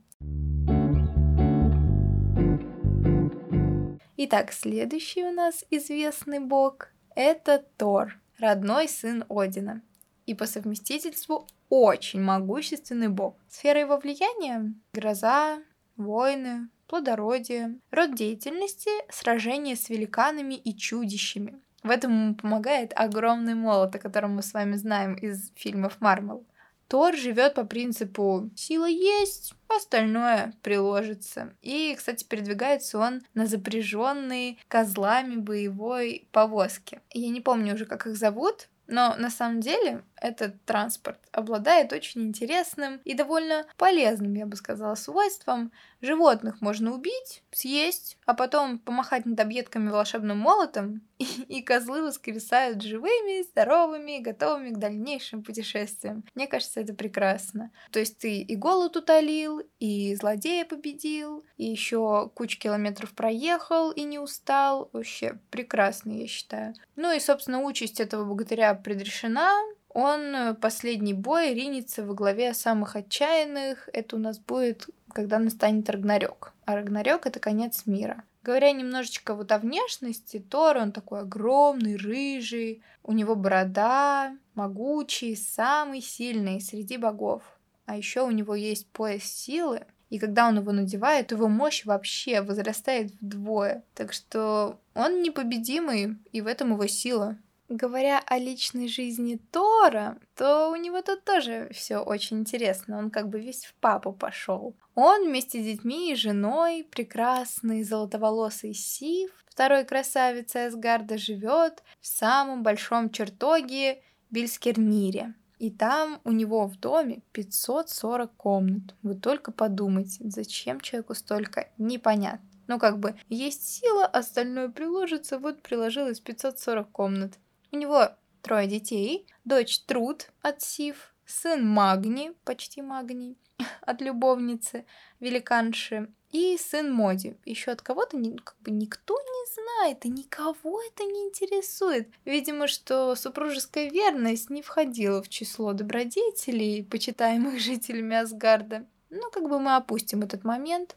Итак, 4.21 4.51
следующий 4.51 5.23
у 5.23 5.31
нас 5.31 5.65
известный 5.71 6.41
бог— 6.41 6.89
это 7.15 7.65
Тор, 7.77 8.19
родной 8.41 8.89
сын 8.89 9.25
Одина. 9.29 9.81
И 10.27 10.35
по 10.35 10.45
совместительству 10.45 11.47
очень 11.69 12.21
могущественный 12.21 13.07
бог. 13.07 13.37
Сфера 13.49 13.79
его 13.79 13.97
влияния— 13.97 14.75
гроза, 14.93 15.61
войны, 15.97 16.69
плодородие, 16.89 17.79
род 17.93 18.17
деятельности— 18.17 18.91
сражения 19.09 19.77
с 19.77 19.89
великанами 19.89 20.55
и 20.55 20.77
чудищами. 20.77 21.61
В 21.85 21.91
этом 21.91 22.11
ему 22.11 22.35
помогает 22.35 22.93
огромный 22.97 23.55
молот, 23.55 23.95
о 23.95 24.01
котором 24.01 24.35
мы 24.35 24.43
с 24.43 24.53
вами 24.53 24.75
знаем 24.75 25.15
из 25.15 25.53
фильмов 25.55 26.01
Марвел. 26.01 26.45
Тор 26.89 27.15
живет 27.17 27.55
по 27.55 27.65
принципу 27.65 28.51
«сила 28.57 28.87
есть, 28.87 29.53
остальное 29.69 30.55
приложится». 30.63 31.55
И, 31.61 31.95
кстати, 31.97 32.25
передвигается 32.25 32.99
он 32.99 33.23
на 33.35 33.47
запряженной 33.47 34.59
козлами 34.69 35.37
боевой 35.37 36.29
повозке. 36.33 37.03
Я 37.13 37.29
не 37.29 37.43
помню 37.43 37.75
уже, 37.75 37.85
как 37.85 38.07
их 38.07 38.17
зовут, 38.17 38.69
но 38.87 39.15
на 39.17 39.29
самом 39.29 39.61
деле 39.61 40.03
этот 40.21 40.63
транспорт 40.65 41.19
обладает 41.33 41.93
очень 41.93 42.23
интересным 42.23 43.01
и 43.05 43.15
довольно 43.15 43.67
полезным, 43.77 44.35
я 44.35 44.47
бы 44.47 44.57
сказала, 44.57 44.95
свойством. 44.95 45.73
Животных 46.01 46.61
можно 46.61 46.95
убить, 46.95 47.43
съесть, 47.51 48.19
а 48.25 48.35
потом 48.35 48.79
помахать 48.79 49.27
над 49.27 49.39
объедками 49.41 49.91
волшебным 49.91 50.39
молотом, 50.39 51.03
и, 51.19 51.25
и 51.49 51.63
козлы 51.63 52.03
воскресают 52.03 52.83
живыми, 52.83 53.43
здоровыми, 53.43 54.19
готовыми 54.19 54.71
к 54.71 54.79
дальнейшим 54.79 55.43
путешествиям. 55.43 56.25
Мне 56.35 56.47
кажется, 56.47 56.81
это 56.81 56.95
прекрасно. 56.95 57.71
То 57.91 57.99
есть 57.99 58.19
ты 58.19 58.41
и 58.41 58.57
голод 58.57 58.97
утолил, 58.97 59.63
и 59.81 60.15
злодея 60.15 60.65
победил, 60.65 61.45
и 61.57 61.65
еще 61.65 62.31
кучу 62.35 62.59
километров 62.59 63.13
проехал 63.13 63.91
и 63.91 64.03
не 64.03 64.19
устал. 64.19 64.91
Вообще 64.93 65.39
прекрасно, 65.51 66.13
я 66.13 66.27
считаю. 66.27 66.75
Ну 66.97 67.13
и, 67.13 67.21
собственно, 67.21 67.61
участь 67.61 68.01
этого 68.01 68.25
богатыря 68.25 68.75
предрешена. 68.75 69.53
Он 69.91 70.57
последний 70.61 71.15
бой 71.15 71.55
ринется 71.55 72.05
во 72.05 72.15
главе 72.15 72.55
самых 72.55 72.97
отчаянных. 72.97 73.89
Это 73.93 74.17
у 74.17 74.19
нас 74.19 74.39
будет, 74.39 74.89
когда 75.13 75.39
настанет 75.39 75.89
Рагнарёк. 75.91 76.53
А 76.65 76.75
Рагнарёк— 76.77 77.27
это 77.27 77.41
конец 77.41 77.87
мира. 77.87 78.23
Говоря 78.43 78.73
немножечко 78.73 79.35
вот 79.35 79.51
о 79.53 79.59
внешности, 79.59 80.39
Тор, 80.39 80.77
он 80.79 80.93
такой 80.93 81.21
огромный, 81.21 81.97
рыжий, 81.97 82.83
у 83.03 83.13
него 83.13 83.35
борода, 83.35 84.37
могучий, 84.55 85.37
самый 85.37 86.01
сильный 86.01 86.61
среди 86.61 86.97
богов. 86.97 87.43
А 87.87 87.97
еще 87.97 88.23
у 88.23 88.31
него 88.31 88.55
есть 88.55 88.87
пояс 88.89 89.25
силы, 89.25 89.87
и 90.11 90.19
когда 90.19 90.49
он 90.49 90.59
его 90.59 90.73
надевает, 90.73 91.33
его 91.33 91.49
мощь 91.49 91.85
вообще 91.85 92.41
возрастает 92.41 93.13
вдвое. 93.21 93.83
Так 93.95 94.13
что 94.13 94.79
он 94.95 95.23
непобедимый, 95.23 96.17
и 96.33 96.41
в 96.41 96.47
этом 96.47 96.73
его 96.73 96.87
сила. 96.87 97.37
Говоря 97.69 98.23
о 98.25 98.39
личной 98.39 98.89
жизни 98.89 99.39
Тора, 99.53 100.19
то 100.35 100.71
у 100.71 100.77
него 100.77 101.03
тут 101.03 101.25
тоже 101.25 101.69
все 101.75 101.99
очень 101.99 102.39
интересно. 102.39 102.99
Он 102.99 103.11
как 103.11 103.29
бы 103.29 103.41
весь 103.41 103.67
в 103.67 103.75
папу 103.75 104.15
пошел. 104.15 104.75
Он 104.95 105.27
вместе 105.27 105.61
с 105.61 105.65
детьми 105.65 106.11
и 106.11 106.15
женой, 106.15 106.87
прекрасный 106.91 107.83
золотоволосый 107.83 108.73
Сив, 108.73 109.31
второй 109.47 109.85
красавицей 109.85 110.69
Асгарда, 110.69 111.19
живет 111.19 111.83
в 112.01 112.07
самом 112.07 112.63
большом 112.63 113.11
чертоге 113.11 114.03
Бельскернире. 114.31 115.35
И 115.59 115.71
там 115.71 116.21
у 116.25 116.31
него 116.31 116.67
в 116.67 116.79
доме 116.79 117.21
540 117.33 118.35
комнат. 118.35 118.95
Вы 119.03 119.15
только 119.15 119.53
подумайте, 119.53 120.25
зачем 120.31 120.81
человеку 120.81 121.15
столько, 121.15 121.69
непонятно. 121.77 122.49
Ну, 122.67 122.79
как 122.79 122.99
бы, 122.99 123.15
есть 123.29 123.69
сила, 123.69 124.07
остальное 124.07 124.69
приложится, 124.69 125.39
вот 125.39 125.61
приложилось 125.63 126.21
540 126.21 126.91
комнат. 126.91 127.39
У 127.71 127.77
него 127.77 128.09
трое 128.43 128.67
детей, 128.67 129.27
дочь 129.45 129.81
Труд 129.81 130.31
от 130.41 130.63
Сив, 130.63 131.15
сын 131.27 131.67
Магни, 131.67 132.33
почти 132.45 132.81
Магни, 132.81 133.37
от 133.83 134.01
любовницы, 134.01 134.87
великанши, 135.21 136.09
и 136.31 136.59
сын 136.59 136.93
Моди. 136.93 137.37
Еще 137.45 137.71
от 137.71 137.83
кого-то 137.83 138.19
как 138.45 138.57
бы 138.61 138.71
никто 138.71 139.15
не 139.19 139.53
знает, 139.55 140.05
и 140.05 140.09
никого 140.09 140.81
это 140.83 141.05
не 141.05 141.27
интересует. 141.27 142.09
Видимо, 142.25 142.69
что 142.69 143.15
супружеская 143.15 143.91
верность 143.91 144.51
не 144.51 144.63
входила 144.63 145.23
в 145.23 145.29
число 145.29 145.73
добродетелей, 145.73 146.85
почитаемых 146.85 147.59
жителями 147.59 148.17
Асгарда. 148.17 148.87
Ну, 149.11 149.31
как 149.31 149.49
бы 149.49 149.59
мы 149.59 149.77
опустим 149.77 150.23
этот 150.23 150.45
момент. 150.45 150.97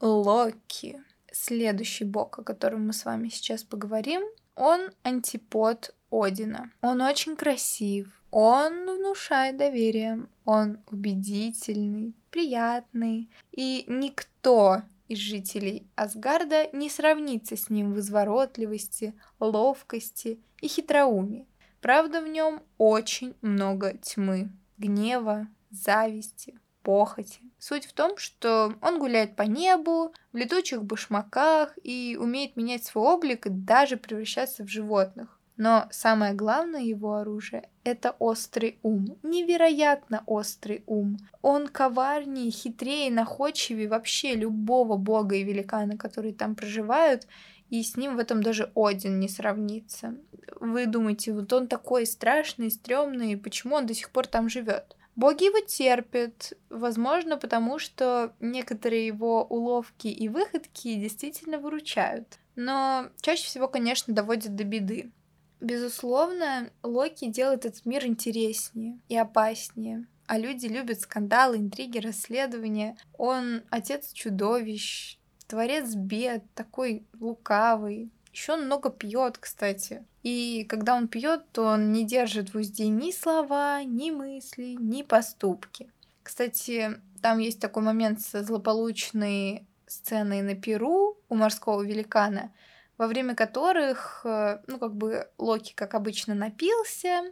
Локи. 0.00 1.03
Следующий 1.34 2.04
бог, 2.04 2.38
о 2.38 2.44
котором 2.44 2.86
мы 2.86 2.92
с 2.92 3.04
вами 3.04 3.28
сейчас 3.28 3.64
поговорим, 3.64 4.22
он 4.54 4.90
антипод 5.02 5.92
Одина. 6.08 6.70
Он 6.80 7.00
очень 7.00 7.34
красив, 7.34 8.22
он 8.30 8.88
внушает 8.88 9.56
доверие, 9.56 10.28
он 10.44 10.78
убедительный, 10.92 12.14
приятный, 12.30 13.28
и 13.50 13.84
никто 13.88 14.82
из 15.08 15.18
жителей 15.18 15.88
Асгарда 15.96 16.68
не 16.72 16.88
сравнится 16.88 17.56
с 17.56 17.68
ним 17.68 17.94
в 17.94 17.98
изворотливости, 17.98 19.12
ловкости 19.40 20.38
и 20.60 20.68
хитроумии. 20.68 21.48
Правда, 21.80 22.20
в 22.20 22.28
нем 22.28 22.62
очень 22.78 23.34
много 23.42 23.98
тьмы, 23.98 24.50
гнева, 24.78 25.48
зависти, 25.70 26.58
похоти. 26.84 27.40
Суть 27.58 27.86
в 27.86 27.92
том, 27.92 28.16
что 28.18 28.74
он 28.80 28.98
гуляет 29.00 29.34
по 29.34 29.42
небу, 29.42 30.12
в 30.32 30.36
летучих 30.36 30.84
башмаках 30.84 31.76
и 31.82 32.16
умеет 32.20 32.56
менять 32.56 32.84
свой 32.84 33.08
облик 33.08 33.46
и 33.46 33.50
даже 33.50 33.96
превращаться 33.96 34.62
в 34.62 34.68
животных. 34.68 35.40
Но 35.56 35.86
самое 35.90 36.34
главное 36.34 36.82
его 36.82 37.14
оружие— 37.14 37.68
это 37.84 38.16
острый 38.18 38.78
ум. 38.82 39.16
Невероятно 39.22 40.24
острый 40.26 40.82
ум. 40.86 41.18
Он 41.42 41.68
коварнее, 41.68 42.50
хитрее, 42.50 43.10
находчивее 43.10 43.88
вообще 43.88 44.34
любого 44.34 44.96
бога 44.96 45.36
и 45.36 45.44
великана, 45.44 45.96
которые 45.96 46.34
там 46.34 46.56
проживают, 46.56 47.28
и 47.70 47.82
с 47.82 47.96
ним 47.96 48.16
в 48.16 48.18
этом 48.18 48.42
даже 48.42 48.70
Один 48.74 49.20
не 49.20 49.28
сравнится. 49.28 50.16
Вы 50.60 50.86
думаете, 50.86 51.32
вот 51.32 51.52
он 51.52 51.68
такой 51.68 52.04
страшный, 52.06 52.70
стрёмный, 52.70 53.36
почему 53.36 53.76
он 53.76 53.86
до 53.86 53.94
сих 53.94 54.10
пор 54.10 54.26
там 54.26 54.48
живет? 54.48 54.96
Боги 55.16 55.44
его 55.44 55.60
терпят, 55.60 56.54
возможно, 56.70 57.36
потому 57.36 57.78
что 57.78 58.34
некоторые 58.40 59.06
его 59.06 59.44
уловки 59.44 60.08
и 60.08 60.28
выходки 60.28 60.94
действительно 60.94 61.58
выручают. 61.58 62.38
Но 62.56 63.08
чаще 63.20 63.44
всего, 63.44 63.68
конечно, 63.68 64.12
доводят 64.12 64.54
до 64.56 64.64
беды. 64.64 65.12
Безусловно, 65.60 66.70
Локи 66.82 67.26
делает 67.26 67.64
этот 67.64 67.86
мир 67.86 68.04
интереснее 68.04 68.98
и 69.08 69.16
опаснее. 69.16 70.06
А 70.26 70.38
люди 70.38 70.66
любят 70.66 71.00
скандалы, 71.00 71.58
интриги, 71.58 71.98
расследования. 71.98 72.96
Он 73.16 73.62
отец 73.70 74.12
чудовищ, 74.12 75.18
творец 75.46 75.94
бед, 75.94 76.44
такой 76.54 77.06
лукавый. 77.20 78.10
Еще 78.34 78.54
он 78.54 78.64
много 78.64 78.90
пьет, 78.90 79.38
кстати. 79.38 80.04
И 80.24 80.66
когда 80.68 80.96
он 80.96 81.06
пьет, 81.06 81.44
то 81.52 81.66
он 81.66 81.92
не 81.92 82.04
держит 82.04 82.52
в 82.52 82.58
узде 82.58 82.88
ни 82.88 83.12
слова, 83.12 83.84
ни 83.84 84.10
мысли, 84.10 84.76
ни 84.76 85.02
поступки. 85.02 85.88
Кстати, 86.24 87.00
там 87.22 87.38
есть 87.38 87.60
такой 87.60 87.84
момент 87.84 88.20
со 88.20 88.42
злополучной 88.42 89.68
сценой 89.86 90.42
на 90.42 90.56
Перу 90.56 91.16
у 91.28 91.34
морского 91.36 91.82
великана, 91.82 92.52
во 92.98 93.06
время 93.06 93.36
которых, 93.36 94.22
э, 94.24 94.58
ну, 94.66 94.78
как 94.80 94.96
бы 94.96 95.28
Локи, 95.38 95.72
как 95.76 95.94
обычно, 95.94 96.34
напился 96.34 97.22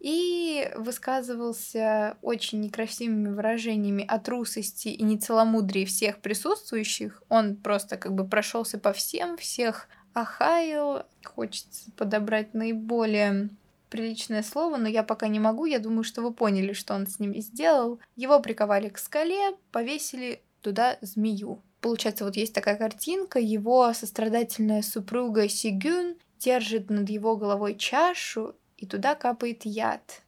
и 0.00 0.70
высказывался 0.76 2.16
очень 2.22 2.60
некрасивыми 2.60 3.34
выражениями 3.34 4.04
о 4.08 4.18
трусости 4.18 4.88
и 4.88 5.02
нецеломудрии 5.02 5.84
всех 5.84 6.20
присутствующих. 6.20 7.22
Он 7.28 7.54
просто 7.54 7.98
как 7.98 8.14
бы 8.14 8.26
прошелся 8.26 8.78
по 8.78 8.94
всем, 8.94 9.36
всех 9.36 9.88
охаял. 10.14 11.04
Хочется 11.24 11.90
подобрать 11.96 12.54
наиболее 12.54 13.50
приличное 13.90 14.42
слово, 14.42 14.76
но 14.76 14.88
я 14.88 15.02
пока 15.02 15.28
не 15.28 15.40
могу. 15.40 15.64
Я 15.64 15.78
думаю, 15.78 16.04
что 16.04 16.22
вы 16.22 16.32
поняли, 16.32 16.72
что 16.72 16.94
он 16.94 17.06
с 17.06 17.18
ними 17.18 17.40
сделал. 17.40 18.00
Его 18.16 18.40
приковали 18.40 18.88
к 18.88 18.98
скале, 18.98 19.56
повесили 19.72 20.42
туда 20.62 20.98
змею. 21.00 21.62
Получается, 21.80 22.24
вот 22.24 22.36
есть 22.36 22.54
такая 22.54 22.76
картинка, 22.76 23.38
его 23.38 23.92
сострадательная 23.92 24.82
супруга 24.82 25.48
Сигюн 25.48 26.16
держит 26.38 26.90
над 26.90 27.08
его 27.08 27.36
головой 27.36 27.76
чашу, 27.76 28.54
и 28.76 28.86
туда 28.86 29.14
капает 29.14 29.64
яд. 29.64 30.22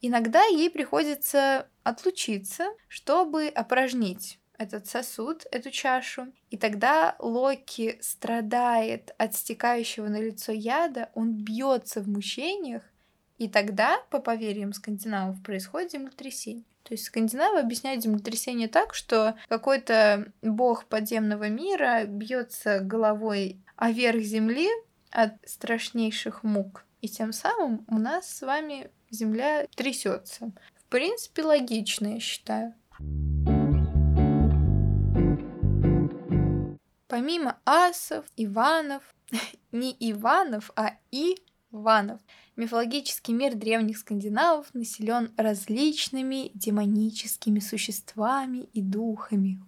Иногда 0.00 0.44
ей 0.44 0.70
приходится 0.70 1.68
отлучиться, 1.84 2.66
чтобы 2.88 3.46
опорожнить 3.46 4.38
этот 4.62 4.86
сосуд, 4.86 5.44
эту 5.50 5.70
чашу. 5.70 6.28
И 6.50 6.56
тогда 6.56 7.16
Локи 7.18 7.98
страдает 8.00 9.14
от 9.18 9.34
стекающего 9.34 10.08
на 10.08 10.20
лицо 10.20 10.52
яда, 10.52 11.10
он 11.14 11.32
бьется 11.32 12.00
в 12.00 12.08
мучениях, 12.08 12.82
и 13.38 13.48
тогда, 13.48 13.98
по 14.10 14.20
поверьям 14.20 14.72
скандинавов, 14.72 15.42
происходит 15.42 15.92
землетрясение. 15.92 16.64
То 16.84 16.94
есть 16.94 17.04
скандинавы 17.04 17.60
объясняют 17.60 18.02
землетрясение 18.02 18.68
так, 18.68 18.94
что 18.94 19.36
какой-то 19.48 20.32
бог 20.42 20.86
подземного 20.86 21.48
мира 21.48 22.04
бьется 22.04 22.80
головой 22.80 23.60
о 23.76 23.90
верх 23.90 24.20
земли 24.20 24.68
от 25.10 25.34
страшнейших 25.44 26.42
мук. 26.42 26.84
И 27.00 27.08
тем 27.08 27.32
самым 27.32 27.84
у 27.88 27.98
нас 27.98 28.28
с 28.28 28.42
вами 28.42 28.90
земля 29.10 29.66
трясется. 29.74 30.52
В 30.76 30.84
принципе, 30.88 31.42
логично, 31.42 32.14
я 32.14 32.20
считаю. 32.20 32.74
Помимо 37.12 37.58
асов, 37.66 38.24
Иванов, 38.38 39.02
не 39.70 39.94
Иванов, 40.00 40.70
а 40.76 40.94
Иванов, 41.10 42.22
Мифологический 42.56 43.34
мир 43.34 43.54
древних 43.54 43.98
скандинавов 43.98 44.72
населен 44.72 45.30
различными 45.36 46.50
демоническими 46.54 47.60
существами 47.60 48.66
и 48.72 48.80
духами. 48.80 49.60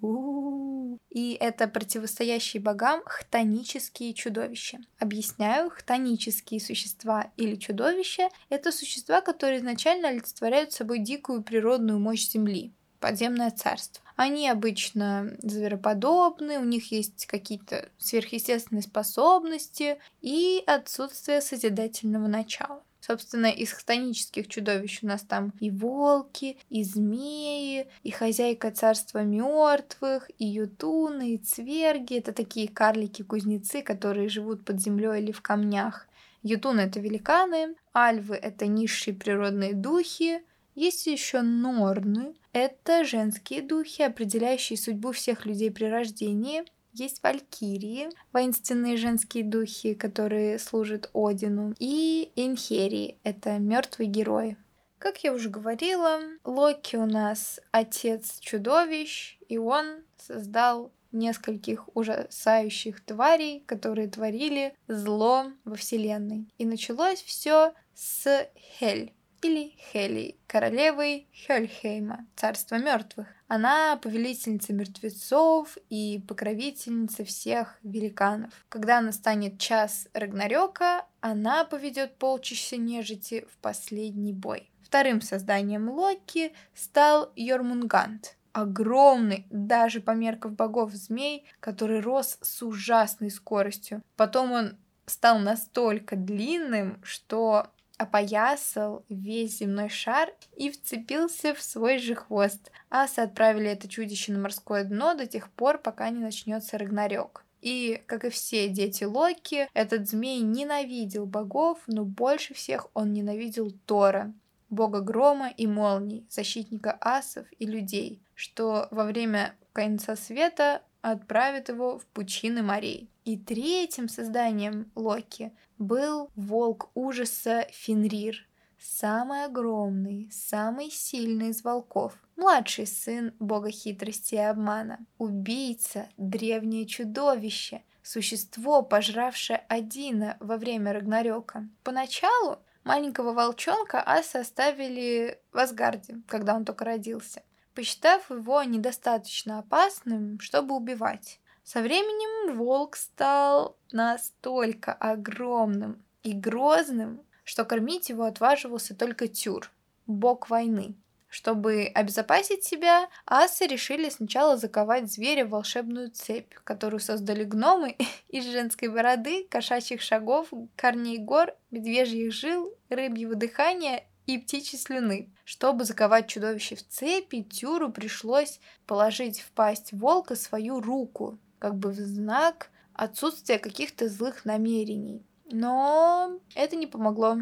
И 1.11 1.37
это 1.39 1.69
противостоящие 1.69 2.63
богам 2.63 3.03
хтонические 3.05 4.15
чудовища. 4.15 4.79
Объясняю, 4.99 5.69
хтонические 5.69 6.61
существа 6.61 7.31
или 7.37 7.57
чудовища— 7.57 8.31
это 8.49 8.73
существа, 8.73 9.21
которые 9.21 9.59
изначально 9.59 10.09
олицетворяют 10.09 10.73
собой 10.73 10.99
дикую 11.01 11.43
природную 11.43 12.01
мощь 12.01 12.27
Земли, 12.27 12.73
подземное 13.01 13.51
царство. 13.51 14.04
Они 14.17 14.49
обычно 14.49 15.37
звероподобны, 15.43 16.59
у 16.59 16.65
них 16.65 16.93
есть 16.93 17.27
какие-то 17.27 17.89
сверхъестественные 17.99 18.83
способности 18.83 19.99
и 20.21 20.63
отсутствие 20.67 21.41
созидательного 21.41 22.29
начала. 22.29 22.83
Собственно, 23.01 23.49
из 23.49 23.71
хтонических 23.73 24.49
чудовищ 24.49 25.01
у 25.03 25.07
нас 25.07 25.23
там 25.23 25.53
и 25.61 25.71
волки, 25.71 26.57
и 26.71 26.85
змеи, 26.85 27.87
и 28.03 28.11
хозяйка 28.11 28.71
царства 28.71 29.23
мертвых, 29.23 30.31
и 30.39 30.47
ютуны, 30.47 31.35
и 31.35 31.39
цверги. 31.39 32.17
Это 32.17 32.33
такие 32.33 32.67
карлики-кузнецы, 32.67 33.83
которые 33.83 34.31
живут 34.31 34.65
под 34.65 34.81
землей 34.81 35.21
или 35.21 35.33
в 35.33 35.43
камнях. 35.43 36.09
Ютуны— 36.43 36.81
это 36.83 36.99
великаны, 36.99 37.75
альвы— 37.93 38.37
это 38.43 38.67
низшие 38.67 39.15
природные 39.15 39.75
духи, 39.75 40.43
есть 40.75 41.07
еще 41.07 41.43
норны. 41.43 42.35
Это 42.53 43.05
женские 43.05 43.63
духи, 43.63 44.03
определяющие 44.03 44.77
судьбу 44.77 45.13
всех 45.13 45.47
людей 45.47 45.71
при 45.71 45.87
рождении. 45.87 46.65
Есть 46.93 47.23
валькирии, 47.23 48.09
воинственные 48.33 48.97
женские 48.97 49.43
духи, 49.45 49.95
которые 49.95 50.59
служат 50.59 51.11
Одину. 51.13 51.75
И 51.79 52.31
инхерии, 52.37 53.19
это 53.25 53.59
мертвые 53.59 54.09
герои. 54.09 54.57
Как 54.99 55.25
я 55.25 55.33
уже 55.33 55.51
говорила, 55.51 56.21
Локи 56.45 56.97
у 56.97 57.05
нас 57.05 57.61
отец 57.73 58.39
чудовищ, 58.39 59.39
и 59.49 59.59
он 59.59 60.03
создал 60.17 60.93
нескольких 61.13 61.89
ужасающих 61.95 63.05
тварей, 63.05 63.63
которые 63.67 64.09
творили 64.09 64.75
зло 64.89 65.53
во 65.65 65.77
Вселенной. 65.77 66.47
И 66.59 66.65
началось 66.65 67.23
все 67.23 67.75
с 67.95 68.49
Хель 68.57 69.13
или 69.45 69.75
Хели, 69.93 70.39
королевой 70.47 71.29
Хельхейма, 71.33 72.27
царства 72.35 72.77
мертвых. 72.77 73.29
Она 73.47 73.97
повелительница 73.97 74.73
мертвецов 74.73 75.77
и 75.91 76.23
покровительница 76.27 77.25
всех 77.25 77.79
великанов. 77.83 78.51
Когда 78.71 79.03
настанет 79.03 79.61
час 79.61 80.09
Рагнарёка, 80.15 81.05
она 81.21 81.65
поведет 81.65 82.17
полчища 82.17 82.79
нежити 82.79 83.47
в 83.53 83.59
последний 83.59 84.33
бой. 84.33 84.71
Вторым 84.83 85.21
созданием 85.21 85.91
Локи 85.91 86.55
стал 86.75 87.31
Йормунгант, 87.37 88.37
огромный, 88.53 89.47
даже 89.51 90.01
по 90.01 90.13
меркам 90.13 90.55
богов 90.55 90.93
змей, 90.93 91.45
который 91.61 92.01
рос 92.01 92.39
с 92.41 92.63
ужасной 92.63 93.31
скоростью. 93.31 94.03
Потом 94.17 94.53
он 94.53 94.77
стал 95.07 95.39
настолько 95.39 96.17
длинным, 96.17 96.99
что 97.03 97.74
опоясал 97.97 99.05
весь 99.09 99.59
земной 99.59 99.89
шар 99.89 100.33
и 100.57 100.71
вцепился 100.71 101.55
в 101.55 101.63
свой 101.63 101.99
же 101.99 102.15
хвост. 102.15 102.71
Асы 102.91 103.21
отправили 103.21 103.71
это 103.71 103.89
чудище 103.89 104.33
на 104.33 104.39
морское 104.39 104.85
дно 104.85 105.15
до 105.15 105.27
тех 105.27 105.51
пор, 105.51 105.79
пока 105.79 106.11
не 106.11 106.21
начнется 106.21 106.79
Рагнарёк. 106.79 107.45
И, 107.61 108.03
как 108.07 108.27
и 108.27 108.31
все 108.31 108.69
дети 108.69 109.05
Локи, 109.05 109.69
этот 109.73 110.07
змей 110.09 110.41
ненавидел 110.41 111.25
богов, 111.25 111.79
но 111.87 112.05
больше 112.05 112.53
всех 112.53 112.89
он 112.93 113.15
ненавидел 113.15 113.71
Тора, 113.87 114.35
бога 114.69 115.01
грома 115.01 115.49
и 115.49 115.67
молний, 115.67 116.27
защитника 116.29 116.97
асов 117.01 117.47
и 117.59 117.65
людей, 117.65 118.21
что 118.35 118.89
во 118.91 119.05
время 119.05 119.55
конца 119.73 120.15
света 120.15 120.83
отправит 121.01 121.69
его 121.71 121.99
в 121.99 122.07
пучины 122.07 122.63
морей. 122.63 123.09
И 123.25 123.39
третьим 123.39 124.11
созданием 124.11 124.91
Локи 124.95 125.51
был 125.79 126.31
волк 126.37 126.91
ужаса 126.95 127.67
Фенрир, 127.71 128.47
самый 128.79 129.45
огромный, 129.45 130.31
самый 130.33 130.91
сильный 130.91 131.49
из 131.49 131.63
волков, 131.65 132.13
младший 132.37 132.87
сын 132.87 133.35
бога 133.39 133.71
хитрости 133.71 134.35
и 134.35 134.39
обмана, 134.39 134.99
убийца, 135.19 136.09
древнее 136.17 136.87
чудовище, 136.87 137.83
существо, 138.03 138.83
пожравшее 138.83 139.65
Одина 139.69 140.37
во 140.41 140.57
время 140.57 140.93
Рагнарёка. 140.93 141.69
Поначалу 141.83 142.59
маленького 142.85 143.33
волчонка 143.33 144.03
асы 144.05 144.37
оставили 144.37 145.39
в 145.53 145.59
Асгарде, 145.59 146.23
когда 146.29 146.55
он 146.55 146.65
только 146.65 146.85
родился 146.85 147.43
посчитав 147.75 148.31
его 148.31 148.63
недостаточно 148.63 149.59
опасным, 149.59 150.41
чтобы 150.41 150.75
убивать. 150.77 151.41
Со 151.65 151.81
временем 151.81 152.59
волк 152.59 152.95
стал 152.95 153.79
настолько 153.91 154.93
огромным 154.93 156.05
и 156.23 156.35
грозным, 156.35 157.23
что 157.43 157.65
кормить 157.65 158.11
его 158.11 158.25
отваживался 158.25 158.95
только 158.95 159.29
Тюр, 159.29 159.71
бог 160.07 160.51
войны. 160.51 160.95
Чтобы 161.27 161.91
обезопасить 161.95 162.65
себя, 162.65 163.09
асы 163.27 163.67
решили 163.67 164.11
сначала 164.11 164.59
заковать 164.59 165.11
зверя 165.11 165.47
в 165.47 165.51
волшебную 165.51 166.11
цепь, 166.11 166.53
которую 166.65 167.01
создали 167.01 167.45
гномы 167.45 167.97
из 168.29 168.45
женской 168.45 168.89
бороды, 168.89 169.47
кошачьих 169.49 170.03
шагов, 170.03 170.53
корней 170.77 171.17
гор, 171.17 171.55
медвежьих 171.71 172.31
жил, 172.31 172.75
рыбьего 172.91 173.35
дыхания 173.37 174.05
и 174.27 174.37
птичьей 174.37 174.79
слюны. 174.79 175.33
Чтобы 175.45 175.85
заковать 175.85 176.29
чудовище 176.29 176.77
в 176.77 176.87
цепи, 176.87 177.43
Тюру 177.43 177.91
пришлось 177.91 178.61
положить 178.87 179.41
в 179.41 179.51
пасть 179.53 179.93
волка 179.93 180.37
свою 180.37 180.81
руку, 180.81 181.39
как 181.65 181.79
бы 181.79 181.93
в 181.93 181.95
знак 181.95 182.69
отсутствия 182.93 183.59
каких-то 183.59 184.11
злых 184.11 184.45
намерений. 184.45 185.25
Но 185.51 186.39
это 186.55 186.77
не 186.77 186.87
помогло. 186.87 187.39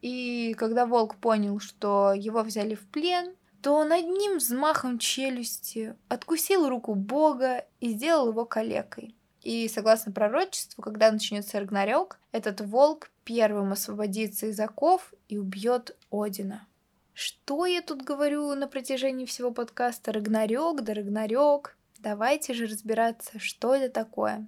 И 0.00 0.54
когда 0.56 0.86
волк 0.86 1.16
понял, 1.16 1.60
что 1.60 2.14
его 2.14 2.42
взяли 2.42 2.74
в 2.74 2.86
плен, 2.88 3.34
то 3.60 3.74
он 3.74 3.92
одним 3.92 4.38
взмахом 4.38 4.98
челюсти 4.98 5.94
откусил 6.08 6.66
руку 6.66 6.94
бога 6.94 7.66
и 7.78 7.90
сделал 7.90 8.30
его 8.30 8.46
калекой. 8.46 9.14
И 9.42 9.68
согласно 9.68 10.12
пророчеству, 10.12 10.80
когда 10.80 11.12
начнется 11.12 11.60
Рагнарёк, 11.60 12.18
этот 12.32 12.62
волк 12.62 13.10
первым 13.24 13.72
освободится 13.72 14.46
из 14.46 14.58
оков 14.58 15.12
и 15.28 15.36
убьет 15.36 15.94
Одина. 16.10 16.66
Что 17.12 17.66
я 17.66 17.82
тут 17.82 18.00
говорю 18.00 18.54
на 18.54 18.66
протяжении 18.66 19.26
всего 19.26 19.50
подкаста? 19.50 20.10
Рагнарёк, 20.10 20.80
да 20.84 20.94
Рагнарёк. 20.94 21.76
Давайте 21.98 22.54
же 22.54 22.66
разбираться, 22.66 23.40
что 23.40 23.74
это 23.74 23.92
такое. 23.92 24.46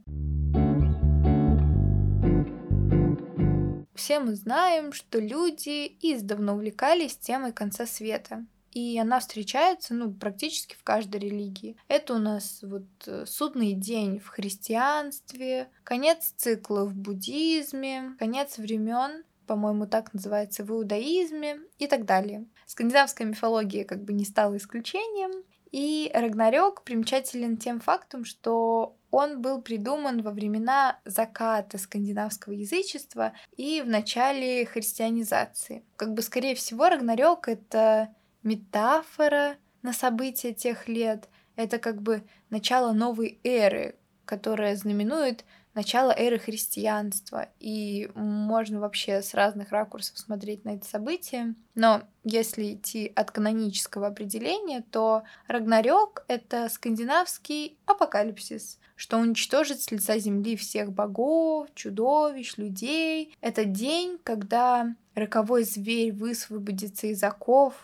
Все 3.95 4.21
мы 4.21 4.37
знаем, 4.37 4.93
что 4.93 5.19
люди 5.19 5.97
издавна 6.01 6.55
увлекались 6.55 7.17
темой 7.17 7.53
конца 7.53 7.87
света. 7.87 8.47
И 8.71 8.97
она 9.01 9.19
встречается, 9.19 9.95
ну, 9.95 10.13
практически 10.13 10.77
в 10.77 10.85
каждой 10.85 11.21
религии. 11.21 11.77
Это 11.89 12.15
у 12.15 12.19
нас 12.19 12.61
вот 12.63 12.87
э, 13.07 13.27
судный 13.27 13.73
день 13.73 14.21
в 14.21 14.29
христианстве, 14.29 15.71
конец 15.83 16.33
цикла 16.37 16.85
в 16.85 16.95
буддизме, 16.95 18.15
конец 18.19 18.59
времен 18.59 19.25
по-моему, 19.51 19.85
так 19.85 20.15
называется 20.15 20.63
в 20.65 20.71
иудаизме 20.71 21.59
и 21.79 21.89
так 21.89 22.05
далее. 22.05 22.47
Скандинавская 22.67 23.27
мифология 23.27 23.85
как 23.85 24.05
бы 24.05 24.13
не 24.13 24.25
стала 24.25 24.57
исключением, 24.57 25.43
и 25.73 26.11
Рагнарёк 26.13 26.83
примечателен 26.85 27.57
тем 27.57 27.81
фактом, 27.81 28.25
что 28.25 28.97
он 29.11 29.41
был 29.41 29.61
придуман 29.61 30.23
во 30.23 30.31
времена 30.31 31.01
заката 31.05 31.79
скандинавского 31.79 32.53
язычества 32.53 33.33
и 33.57 33.83
в 33.83 33.89
начале 33.89 34.65
христианизации. 34.67 35.85
Как 35.97 36.15
бы, 36.15 36.23
скорее 36.23 36.55
всего, 36.55 36.89
Рагнарёк— 36.89 37.49
это 37.49 38.15
метафора 38.43 39.57
на 39.83 39.93
события 39.93 40.53
тех 40.53 40.89
лет, 40.89 41.29
это 41.57 41.79
как 41.79 42.03
бы 42.03 42.25
начало 42.49 42.93
новой 42.93 43.41
эры, 43.45 43.97
которая 44.25 44.77
знаменует 44.77 45.45
начало 45.75 46.13
эры 46.13 46.39
христианства, 46.39 47.49
и 47.61 48.11
можно 48.15 48.81
вообще 48.81 49.23
с 49.23 49.35
разных 49.35 49.71
ракурсов 49.71 50.19
смотреть 50.19 50.65
на 50.65 50.75
это 50.75 50.87
событие. 50.87 51.55
Но 51.75 52.03
если 52.25 52.75
идти 52.75 53.13
от 53.15 53.31
канонического 53.31 54.09
определения, 54.09 54.85
то 54.91 55.23
Рагнарёк— 55.47 56.25
это 56.29 56.69
скандинавский 56.69 57.79
апокалипсис, 57.87 58.79
что 58.97 59.19
уничтожит 59.19 59.81
с 59.81 59.91
лица 59.91 60.19
земли 60.19 60.57
всех 60.57 60.93
богов, 60.93 61.69
чудовищ, 61.75 62.57
людей. 62.57 63.37
Это 63.41 63.65
день, 63.65 64.19
когда 64.23 64.95
роковой 65.15 65.65
зверь 65.65 66.13
высвободится 66.13 67.07
из 67.07 67.23
оков, 67.23 67.75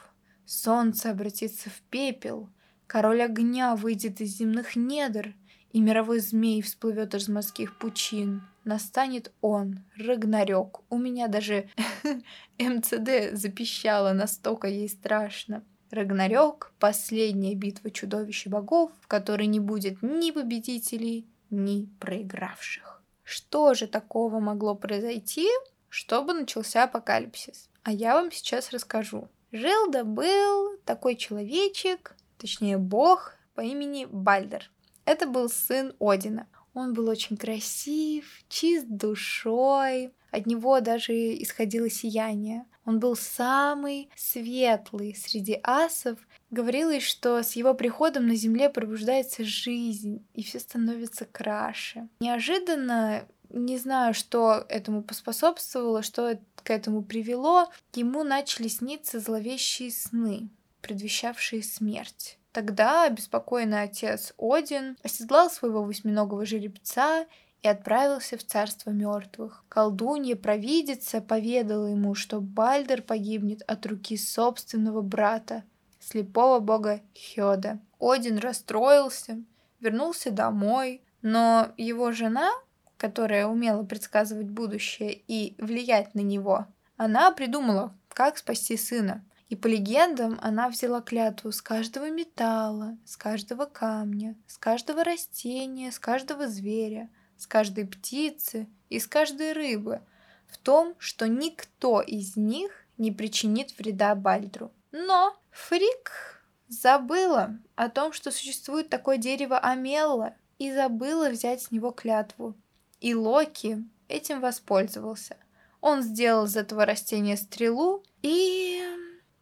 солнце 0.44 1.10
обратится 1.10 1.70
в 1.70 1.80
пепел, 1.90 2.48
король 2.86 3.22
огня 3.22 3.76
выйдет 3.76 4.20
из 4.20 4.36
земных 4.36 4.76
недр— 4.76 5.34
и 5.76 5.80
мировой 5.80 6.20
змей 6.20 6.62
всплывет 6.62 7.14
из 7.14 7.28
морских 7.28 7.78
пучин. 7.78 8.48
настанет 8.64 9.30
он, 9.42 9.84
Рагнарёк. 9.98 10.82
У 10.88 10.96
меня 10.96 11.28
даже 11.28 11.68
МЦД 12.58 13.36
запищало, 13.36 14.14
настолько 14.14 14.68
ей 14.68 14.88
страшно. 14.88 15.62
Рагнарёк— 15.90 16.72
последняя 16.78 17.54
битва 17.54 17.90
чудовищ 17.90 18.46
и 18.46 18.48
богов, 18.48 18.90
в 19.02 19.06
которой 19.06 19.48
не 19.48 19.60
будет 19.60 19.98
ни 20.00 20.30
победителей, 20.30 21.26
ни 21.50 21.90
проигравших. 22.00 23.02
Что 23.22 23.74
же 23.74 23.86
такого 23.86 24.40
могло 24.40 24.76
произойти, 24.76 25.46
чтобы 25.90 26.32
начался 26.32 26.84
апокалипсис? 26.84 27.68
А 27.82 27.92
я 27.92 28.14
вам 28.14 28.32
сейчас 28.32 28.72
расскажу. 28.72 29.28
Жил 29.52 29.90
да 29.90 30.04
был 30.04 30.78
такой 30.86 31.16
человечек, 31.16 32.16
точнее 32.38 32.78
бог, 32.78 33.34
по 33.54 33.60
имени 33.60 34.06
Бальдер. 34.06 34.70
Это 35.06 35.26
был 35.26 35.48
сын 35.48 35.94
Одина. 35.98 36.46
Он 36.74 36.92
был 36.92 37.08
очень 37.08 37.38
красив, 37.38 38.42
чист 38.50 38.86
душой, 38.86 40.12
от 40.30 40.44
него 40.44 40.80
даже 40.80 41.14
исходило 41.42 41.88
сияние. 41.88 42.66
Он 42.84 42.98
был 42.98 43.16
самый 43.16 44.10
светлый 44.14 45.14
среди 45.14 45.58
асов. 45.62 46.18
Говорилось, 46.50 47.02
что 47.02 47.42
с 47.42 47.52
его 47.52 47.72
приходом 47.72 48.26
на 48.26 48.34
земле 48.34 48.68
пробуждается 48.68 49.44
жизнь, 49.44 50.22
и 50.34 50.42
все 50.42 50.60
становится 50.60 51.24
краше. 51.24 52.08
Неожиданно, 52.20 53.26
не 53.48 53.78
знаю, 53.78 54.12
что 54.12 54.66
этому 54.68 55.02
поспособствовало, 55.02 56.02
что 56.02 56.38
к 56.62 56.70
этому 56.70 57.02
привело, 57.02 57.70
ему 57.94 58.22
начали 58.22 58.68
сниться 58.68 59.20
зловещие 59.20 59.90
сны, 59.90 60.50
предвещавшие 60.82 61.62
смерть. 61.62 62.38
Тогда 62.56 63.04
обеспокоенный 63.04 63.82
отец 63.82 64.32
Один 64.38 64.96
оседлал 65.02 65.50
своего 65.50 65.82
восьминогого 65.82 66.46
жеребца 66.46 67.26
и 67.60 67.68
отправился 67.68 68.38
в 68.38 68.44
царство 68.44 68.88
мертвых. 68.88 69.62
Колдунья-провидица 69.68 71.20
поведала 71.20 71.88
ему, 71.88 72.14
что 72.14 72.40
Бальдер 72.40 73.02
погибнет 73.02 73.60
от 73.66 73.84
руки 73.84 74.16
собственного 74.16 75.02
брата, 75.02 75.64
слепого 76.00 76.58
бога 76.58 77.02
Хёда. 77.14 77.78
Один 78.00 78.38
расстроился, 78.38 79.38
вернулся 79.80 80.30
домой, 80.30 81.02
но 81.20 81.74
его 81.76 82.10
жена, 82.12 82.50
которая 82.96 83.48
умела 83.48 83.84
предсказывать 83.84 84.48
будущее 84.48 85.12
и 85.28 85.56
влиять 85.58 86.14
на 86.14 86.20
него, 86.20 86.64
она 86.96 87.32
придумала, 87.32 87.94
как 88.08 88.38
спасти 88.38 88.78
сына. 88.78 89.22
И 89.48 89.56
по 89.56 89.66
легендам 89.68 90.38
она 90.42 90.68
взяла 90.68 91.00
клятву 91.00 91.52
с 91.52 91.62
каждого 91.62 92.10
металла, 92.10 92.98
с 93.04 93.16
каждого 93.16 93.66
камня, 93.66 94.34
с 94.46 94.58
каждого 94.58 95.04
растения, 95.04 95.92
с 95.92 95.98
каждого 95.98 96.48
зверя, 96.48 97.08
с 97.36 97.46
каждой 97.46 97.86
птицы 97.86 98.66
и 98.88 98.98
с 98.98 99.06
каждой 99.06 99.52
рыбы 99.52 100.00
в 100.48 100.58
том, 100.58 100.94
что 100.98 101.28
никто 101.28 102.00
из 102.00 102.36
них 102.36 102.72
не 102.98 103.12
причинит 103.12 103.76
вреда 103.78 104.14
Бальдру. 104.14 104.72
Но 104.90 105.36
Фрик 105.50 106.42
забыла 106.68 107.58
о 107.76 107.88
том, 107.88 108.12
что 108.12 108.30
существует 108.30 108.88
такое 108.88 109.16
дерево 109.16 109.58
Амелла, 109.58 110.34
и 110.58 110.72
забыла 110.72 111.28
взять 111.28 111.62
с 111.62 111.70
него 111.70 111.90
клятву. 111.90 112.54
И 113.00 113.14
Локи 113.14 113.84
этим 114.08 114.40
воспользовался. 114.40 115.36
Он 115.80 116.02
сделал 116.02 116.46
из 116.46 116.56
этого 116.56 116.86
растения 116.86 117.36
стрелу, 117.36 118.02
и 118.22 118.82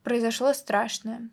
произошло 0.05 0.53
страшное. 0.53 1.31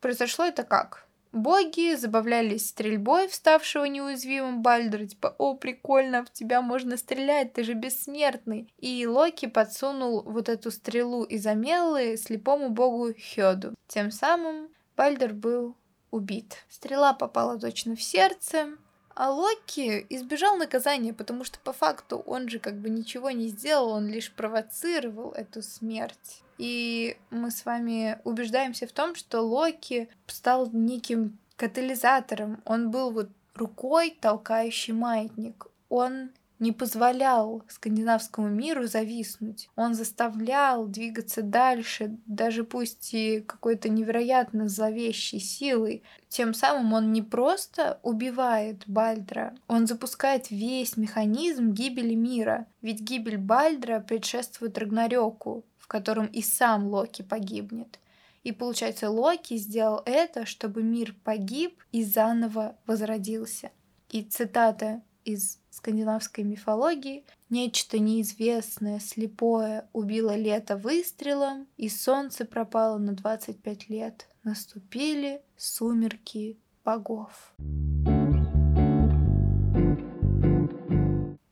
Произошло 0.00 0.46
это 0.46 0.64
как? 0.64 1.06
Боги 1.34 1.96
забавлялись 1.96 2.68
стрельбой 2.68 3.26
вставшего 3.26 3.84
неуязвимым 3.86 4.62
Бальдера, 4.62 5.04
типа 5.04 5.34
«О, 5.36 5.54
прикольно, 5.56 6.24
в 6.24 6.30
тебя 6.30 6.62
можно 6.62 6.96
стрелять, 6.96 7.52
ты 7.52 7.64
же 7.64 7.74
бессмертный!» 7.74 8.72
И 8.78 9.04
Локи 9.06 9.46
подсунул 9.46 10.22
вот 10.22 10.48
эту 10.48 10.70
стрелу 10.70 11.24
из 11.24 11.44
Амеллы 11.44 12.16
слепому 12.16 12.70
богу 12.70 13.12
Хёду. 13.14 13.74
Тем 13.88 14.12
самым 14.12 14.68
Бальдер 14.96 15.34
был 15.34 15.76
убит. 16.12 16.64
Стрела 16.68 17.12
попала 17.14 17.58
точно 17.58 17.96
в 17.96 18.02
сердце, 18.02 18.76
а 19.14 19.30
Локи 19.30 20.06
избежал 20.10 20.56
наказания, 20.56 21.12
потому 21.12 21.44
что 21.44 21.58
по 21.60 21.72
факту 21.72 22.18
он 22.18 22.48
же 22.48 22.58
как 22.58 22.76
бы 22.78 22.90
ничего 22.90 23.30
не 23.30 23.48
сделал, 23.48 23.90
он 23.90 24.08
лишь 24.08 24.32
провоцировал 24.32 25.32
эту 25.32 25.62
смерть. 25.62 26.42
И 26.58 27.16
мы 27.30 27.50
с 27.50 27.64
вами 27.64 28.18
убеждаемся 28.24 28.86
в 28.86 28.92
том, 28.92 29.14
что 29.14 29.40
Локи 29.40 30.08
стал 30.26 30.68
неким 30.72 31.38
катализатором. 31.56 32.60
Он 32.64 32.90
был 32.90 33.10
вот 33.10 33.28
рукой, 33.54 34.16
толкающий 34.20 34.92
маятник. 34.92 35.66
Он 35.88 36.30
не 36.58 36.72
позволял 36.72 37.62
скандинавскому 37.68 38.48
миру 38.48 38.86
зависнуть. 38.86 39.68
Он 39.76 39.94
заставлял 39.94 40.86
двигаться 40.86 41.42
дальше, 41.42 42.16
даже 42.26 42.64
пусть 42.64 43.12
и 43.12 43.40
какой-то 43.40 43.88
невероятно 43.88 44.68
зловещей 44.68 45.40
силой. 45.40 46.02
Тем 46.28 46.54
самым 46.54 46.92
он 46.92 47.12
не 47.12 47.22
просто 47.22 47.98
убивает 48.02 48.84
Бальдра, 48.86 49.54
он 49.68 49.86
запускает 49.86 50.50
весь 50.50 50.96
механизм 50.96 51.72
гибели 51.72 52.14
мира. 52.14 52.66
Ведь 52.82 53.00
гибель 53.00 53.38
Бальдра 53.38 54.00
предшествует 54.00 54.78
Рагнарёку, 54.78 55.64
в 55.78 55.86
котором 55.86 56.26
и 56.26 56.42
сам 56.42 56.86
Локи 56.86 57.22
погибнет. 57.22 57.98
И 58.44 58.52
получается, 58.52 59.10
Локи 59.10 59.56
сделал 59.56 60.02
это, 60.04 60.44
чтобы 60.44 60.82
мир 60.82 61.14
погиб 61.24 61.82
и 61.92 62.04
заново 62.04 62.76
возродился. 62.86 63.70
И 64.10 64.22
цитата 64.22 65.02
из 65.24 65.58
скандинавской 65.74 66.44
мифологии 66.44 67.24
«Нечто 67.50 67.98
неизвестное, 67.98 69.00
слепое 69.00 69.88
убило 69.92 70.36
лето 70.36 70.76
выстрелом, 70.76 71.66
и 71.76 71.88
солнце 71.88 72.44
пропало 72.44 72.98
на 72.98 73.12
25 73.12 73.88
лет. 73.88 74.28
Наступили 74.42 75.42
сумерки 75.56 76.58
богов». 76.84 77.54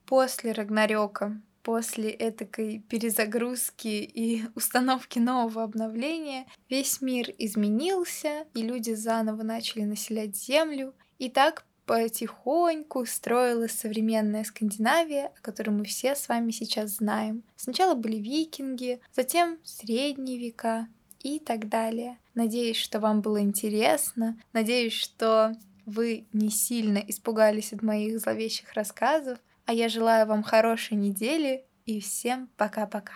После 0.07 0.53
Рагнарёка 0.53 1.41
после 1.63 2.11
этой 2.11 2.81
перезагрузки 2.81 3.89
и 3.89 4.45
установки 4.55 5.19
нового 5.19 5.63
обновления 5.63 6.47
весь 6.69 7.01
мир 7.01 7.31
изменился, 7.39 8.47
и 8.55 8.63
люди 8.63 8.93
заново 8.93 9.43
начали 9.43 9.83
населять 9.83 10.37
Землю. 10.37 10.95
И 11.19 11.31
так 11.31 11.65
потихоньку 11.87 13.05
строилась 13.07 13.73
современная 13.73 14.45
Скандинавия, 14.45 15.27
о 15.27 15.41
которой 15.41 15.71
мы 15.71 15.85
все 15.85 16.15
с 16.15 16.29
вами 16.29 16.51
сейчас 16.51 16.97
знаем. 16.97 17.43
Сначала 17.57 17.95
были 17.95 18.17
викинги, 18.17 19.01
затем 19.15 19.59
средние 19.65 20.39
века 20.39 20.89
и 21.21 21.39
так 21.39 21.69
далее. 21.69 22.19
Надеюсь, 22.35 22.77
что 22.77 23.01
вам 23.01 23.21
было 23.21 23.41
интересно. 23.41 24.41
Надеюсь, 24.53 24.95
что 24.95 25.55
вы 25.87 26.27
не 26.33 26.51
сильно 26.51 26.99
испугались 26.99 27.73
от 27.73 27.83
моих 27.83 28.21
зловещих 28.21 28.73
рассказов. 28.73 29.39
А 29.65 29.73
я 29.73 29.89
желаю 29.89 30.27
вам 30.27 30.43
хорошей 30.43 30.97
недели 30.97 31.65
и 31.87 32.01
всем 32.01 32.49
пока-пока. 32.57 33.15